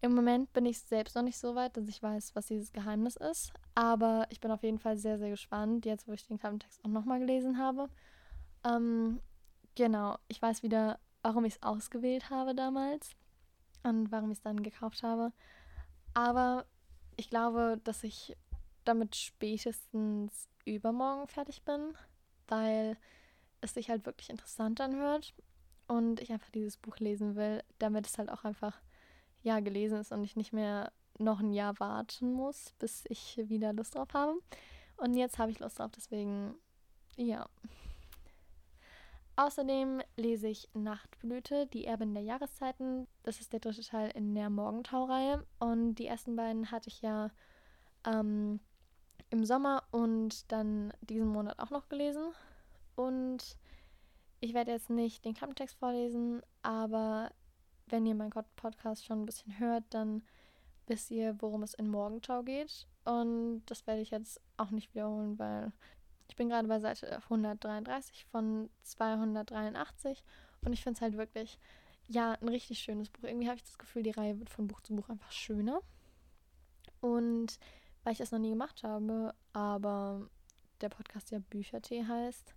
Im 0.00 0.14
Moment 0.14 0.52
bin 0.52 0.66
ich 0.66 0.80
selbst 0.80 1.16
noch 1.16 1.22
nicht 1.22 1.38
so 1.38 1.54
weit, 1.54 1.76
dass 1.76 1.88
ich 1.88 2.02
weiß, 2.02 2.34
was 2.34 2.46
dieses 2.46 2.72
Geheimnis 2.72 3.16
ist. 3.16 3.52
Aber 3.74 4.26
ich 4.30 4.40
bin 4.40 4.50
auf 4.50 4.62
jeden 4.62 4.78
Fall 4.78 4.96
sehr, 4.98 5.18
sehr 5.18 5.30
gespannt, 5.30 5.86
jetzt 5.86 6.06
wo 6.06 6.12
ich 6.12 6.26
den 6.26 6.38
Klappentext 6.38 6.84
auch 6.84 6.90
nochmal 6.90 7.20
gelesen 7.20 7.58
habe. 7.58 7.88
Ähm, 8.64 9.20
Genau, 9.76 10.18
ich 10.28 10.40
weiß 10.40 10.62
wieder, 10.62 11.00
warum 11.22 11.44
ich 11.44 11.54
es 11.54 11.62
ausgewählt 11.62 12.30
habe 12.30 12.54
damals 12.54 13.16
und 13.82 14.12
warum 14.12 14.30
ich 14.30 14.38
es 14.38 14.42
dann 14.42 14.62
gekauft 14.62 15.02
habe. 15.02 15.32
Aber 16.14 16.64
ich 17.16 17.28
glaube, 17.28 17.80
dass 17.82 18.04
ich 18.04 18.36
damit 18.84 19.16
spätestens 19.16 20.48
übermorgen 20.64 21.26
fertig 21.26 21.62
bin, 21.64 21.96
weil 22.46 22.96
es 23.62 23.74
sich 23.74 23.90
halt 23.90 24.06
wirklich 24.06 24.30
interessant 24.30 24.80
anhört 24.80 25.34
und 25.88 26.20
ich 26.20 26.30
einfach 26.30 26.50
dieses 26.50 26.76
Buch 26.76 26.98
lesen 26.98 27.34
will, 27.34 27.64
damit 27.80 28.06
es 28.06 28.16
halt 28.18 28.30
auch 28.30 28.44
einfach 28.44 28.80
ja 29.44 29.60
gelesen 29.60 30.00
ist 30.00 30.10
und 30.10 30.24
ich 30.24 30.36
nicht 30.36 30.52
mehr 30.52 30.92
noch 31.18 31.40
ein 31.40 31.52
Jahr 31.52 31.78
warten 31.78 32.32
muss, 32.32 32.74
bis 32.78 33.04
ich 33.08 33.40
wieder 33.48 33.72
Lust 33.72 33.94
drauf 33.94 34.08
habe. 34.12 34.34
Und 34.96 35.14
jetzt 35.14 35.38
habe 35.38 35.52
ich 35.52 35.60
Lust 35.60 35.78
drauf, 35.78 35.92
deswegen 35.94 36.54
ja. 37.16 37.48
Außerdem 39.36 40.00
lese 40.16 40.46
ich 40.48 40.68
Nachtblüte, 40.74 41.66
die 41.66 41.86
Erbin 41.86 42.14
der 42.14 42.22
Jahreszeiten. 42.22 43.08
Das 43.24 43.40
ist 43.40 43.52
der 43.52 43.60
dritte 43.60 43.82
Teil 43.82 44.10
in 44.14 44.34
der 44.34 44.48
Morgentau-Reihe. 44.48 45.44
Und 45.58 45.96
die 45.96 46.06
ersten 46.06 46.36
beiden 46.36 46.70
hatte 46.70 46.88
ich 46.88 47.02
ja 47.02 47.30
ähm, 48.06 48.60
im 49.30 49.44
Sommer 49.44 49.82
und 49.90 50.50
dann 50.52 50.92
diesen 51.00 51.26
Monat 51.26 51.58
auch 51.58 51.70
noch 51.70 51.88
gelesen. 51.88 52.32
Und 52.94 53.58
ich 54.38 54.54
werde 54.54 54.70
jetzt 54.70 54.90
nicht 54.90 55.24
den 55.24 55.34
Klappentext 55.34 55.76
vorlesen, 55.76 56.40
aber 56.62 57.32
wenn 57.86 58.06
ihr 58.06 58.14
meinen 58.14 58.32
Podcast 58.56 59.04
schon 59.04 59.22
ein 59.22 59.26
bisschen 59.26 59.58
hört, 59.58 59.84
dann 59.90 60.22
wisst 60.86 61.10
ihr, 61.10 61.36
worum 61.40 61.62
es 61.62 61.74
in 61.74 61.88
Morgentau 61.88 62.42
geht. 62.42 62.86
Und 63.04 63.62
das 63.66 63.86
werde 63.86 64.00
ich 64.00 64.10
jetzt 64.10 64.40
auch 64.56 64.70
nicht 64.70 64.94
wiederholen, 64.94 65.38
weil 65.38 65.72
ich 66.28 66.36
bin 66.36 66.48
gerade 66.48 66.68
bei 66.68 66.80
Seite 66.80 67.16
133 67.24 68.24
von 68.26 68.70
283 68.82 70.24
und 70.64 70.72
ich 70.72 70.82
finde 70.82 70.96
es 70.96 71.02
halt 71.02 71.16
wirklich, 71.16 71.58
ja, 72.06 72.32
ein 72.32 72.48
richtig 72.48 72.78
schönes 72.78 73.10
Buch. 73.10 73.24
Irgendwie 73.24 73.48
habe 73.48 73.56
ich 73.56 73.64
das 73.64 73.78
Gefühl, 73.78 74.02
die 74.02 74.10
Reihe 74.10 74.38
wird 74.38 74.50
von 74.50 74.66
Buch 74.66 74.80
zu 74.80 74.94
Buch 74.94 75.08
einfach 75.08 75.32
schöner. 75.32 75.80
Und 77.00 77.58
weil 78.02 78.12
ich 78.12 78.18
das 78.18 78.32
noch 78.32 78.38
nie 78.38 78.50
gemacht 78.50 78.82
habe, 78.82 79.34
aber 79.52 80.28
der 80.80 80.88
Podcast 80.88 81.30
ja 81.30 81.38
Büchertee 81.38 82.04
heißt, 82.04 82.54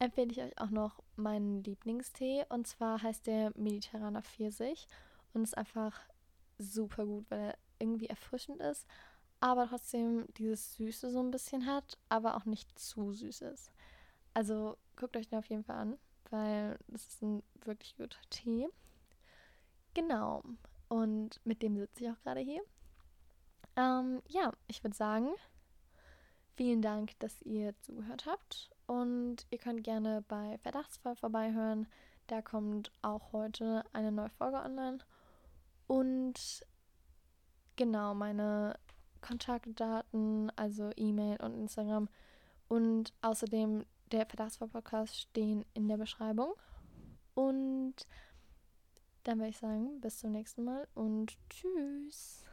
empfehle 0.00 0.32
ich 0.32 0.40
euch 0.40 0.58
auch 0.58 0.70
noch 0.70 1.00
meinen 1.16 1.62
Lieblingstee. 1.62 2.44
Und 2.48 2.66
zwar 2.66 3.02
heißt 3.02 3.26
der 3.26 3.52
Mediterraner 3.56 4.22
Pfirsich 4.22 4.88
und 5.32 5.42
ist 5.42 5.56
einfach 5.56 6.00
super 6.58 7.06
gut, 7.06 7.30
weil 7.30 7.40
er 7.40 7.58
irgendwie 7.78 8.08
erfrischend 8.08 8.60
ist, 8.60 8.86
aber 9.40 9.66
trotzdem 9.68 10.26
dieses 10.36 10.74
Süße 10.74 11.10
so 11.10 11.20
ein 11.20 11.30
bisschen 11.30 11.66
hat, 11.66 11.96
aber 12.08 12.36
auch 12.36 12.44
nicht 12.44 12.78
zu 12.78 13.12
süß 13.12 13.42
ist. 13.42 13.72
Also 14.34 14.76
guckt 14.96 15.16
euch 15.16 15.28
den 15.28 15.38
auf 15.38 15.46
jeden 15.46 15.64
Fall 15.64 15.76
an, 15.76 15.98
weil 16.30 16.78
das 16.88 17.06
ist 17.06 17.22
ein 17.22 17.42
wirklich 17.64 17.96
guter 17.96 18.20
Tee. 18.28 18.68
Genau. 19.94 20.42
Und 20.88 21.40
mit 21.44 21.62
dem 21.62 21.76
sitze 21.76 22.04
ich 22.04 22.10
auch 22.10 22.20
gerade 22.22 22.40
hier. 22.40 22.62
Ähm, 23.76 24.22
ja, 24.28 24.52
ich 24.66 24.84
würde 24.84 24.96
sagen, 24.96 25.30
vielen 26.56 26.82
Dank, 26.82 27.18
dass 27.20 27.40
ihr 27.42 27.74
zugehört 27.80 28.26
habt. 28.26 28.70
Und 28.90 29.46
ihr 29.50 29.58
könnt 29.58 29.84
gerne 29.84 30.24
bei 30.26 30.58
Verdachtsfall 30.58 31.14
vorbeihören. 31.14 31.86
Da 32.26 32.42
kommt 32.42 32.90
auch 33.02 33.32
heute 33.32 33.84
eine 33.92 34.10
neue 34.10 34.30
Folge 34.30 34.56
online. 34.56 34.98
Und 35.86 36.66
genau, 37.76 38.14
meine 38.14 38.76
Kontaktdaten, 39.20 40.50
also 40.56 40.90
E-Mail 40.96 41.40
und 41.40 41.54
Instagram 41.54 42.08
und 42.66 43.12
außerdem 43.22 43.86
der 44.10 44.26
Verdachtsfall-Podcast 44.26 45.20
stehen 45.20 45.64
in 45.72 45.86
der 45.86 45.96
Beschreibung. 45.96 46.54
Und 47.34 47.94
dann 49.22 49.38
würde 49.38 49.50
ich 49.50 49.58
sagen, 49.58 50.00
bis 50.00 50.18
zum 50.18 50.32
nächsten 50.32 50.64
Mal 50.64 50.88
und 50.94 51.38
tschüss. 51.48 52.44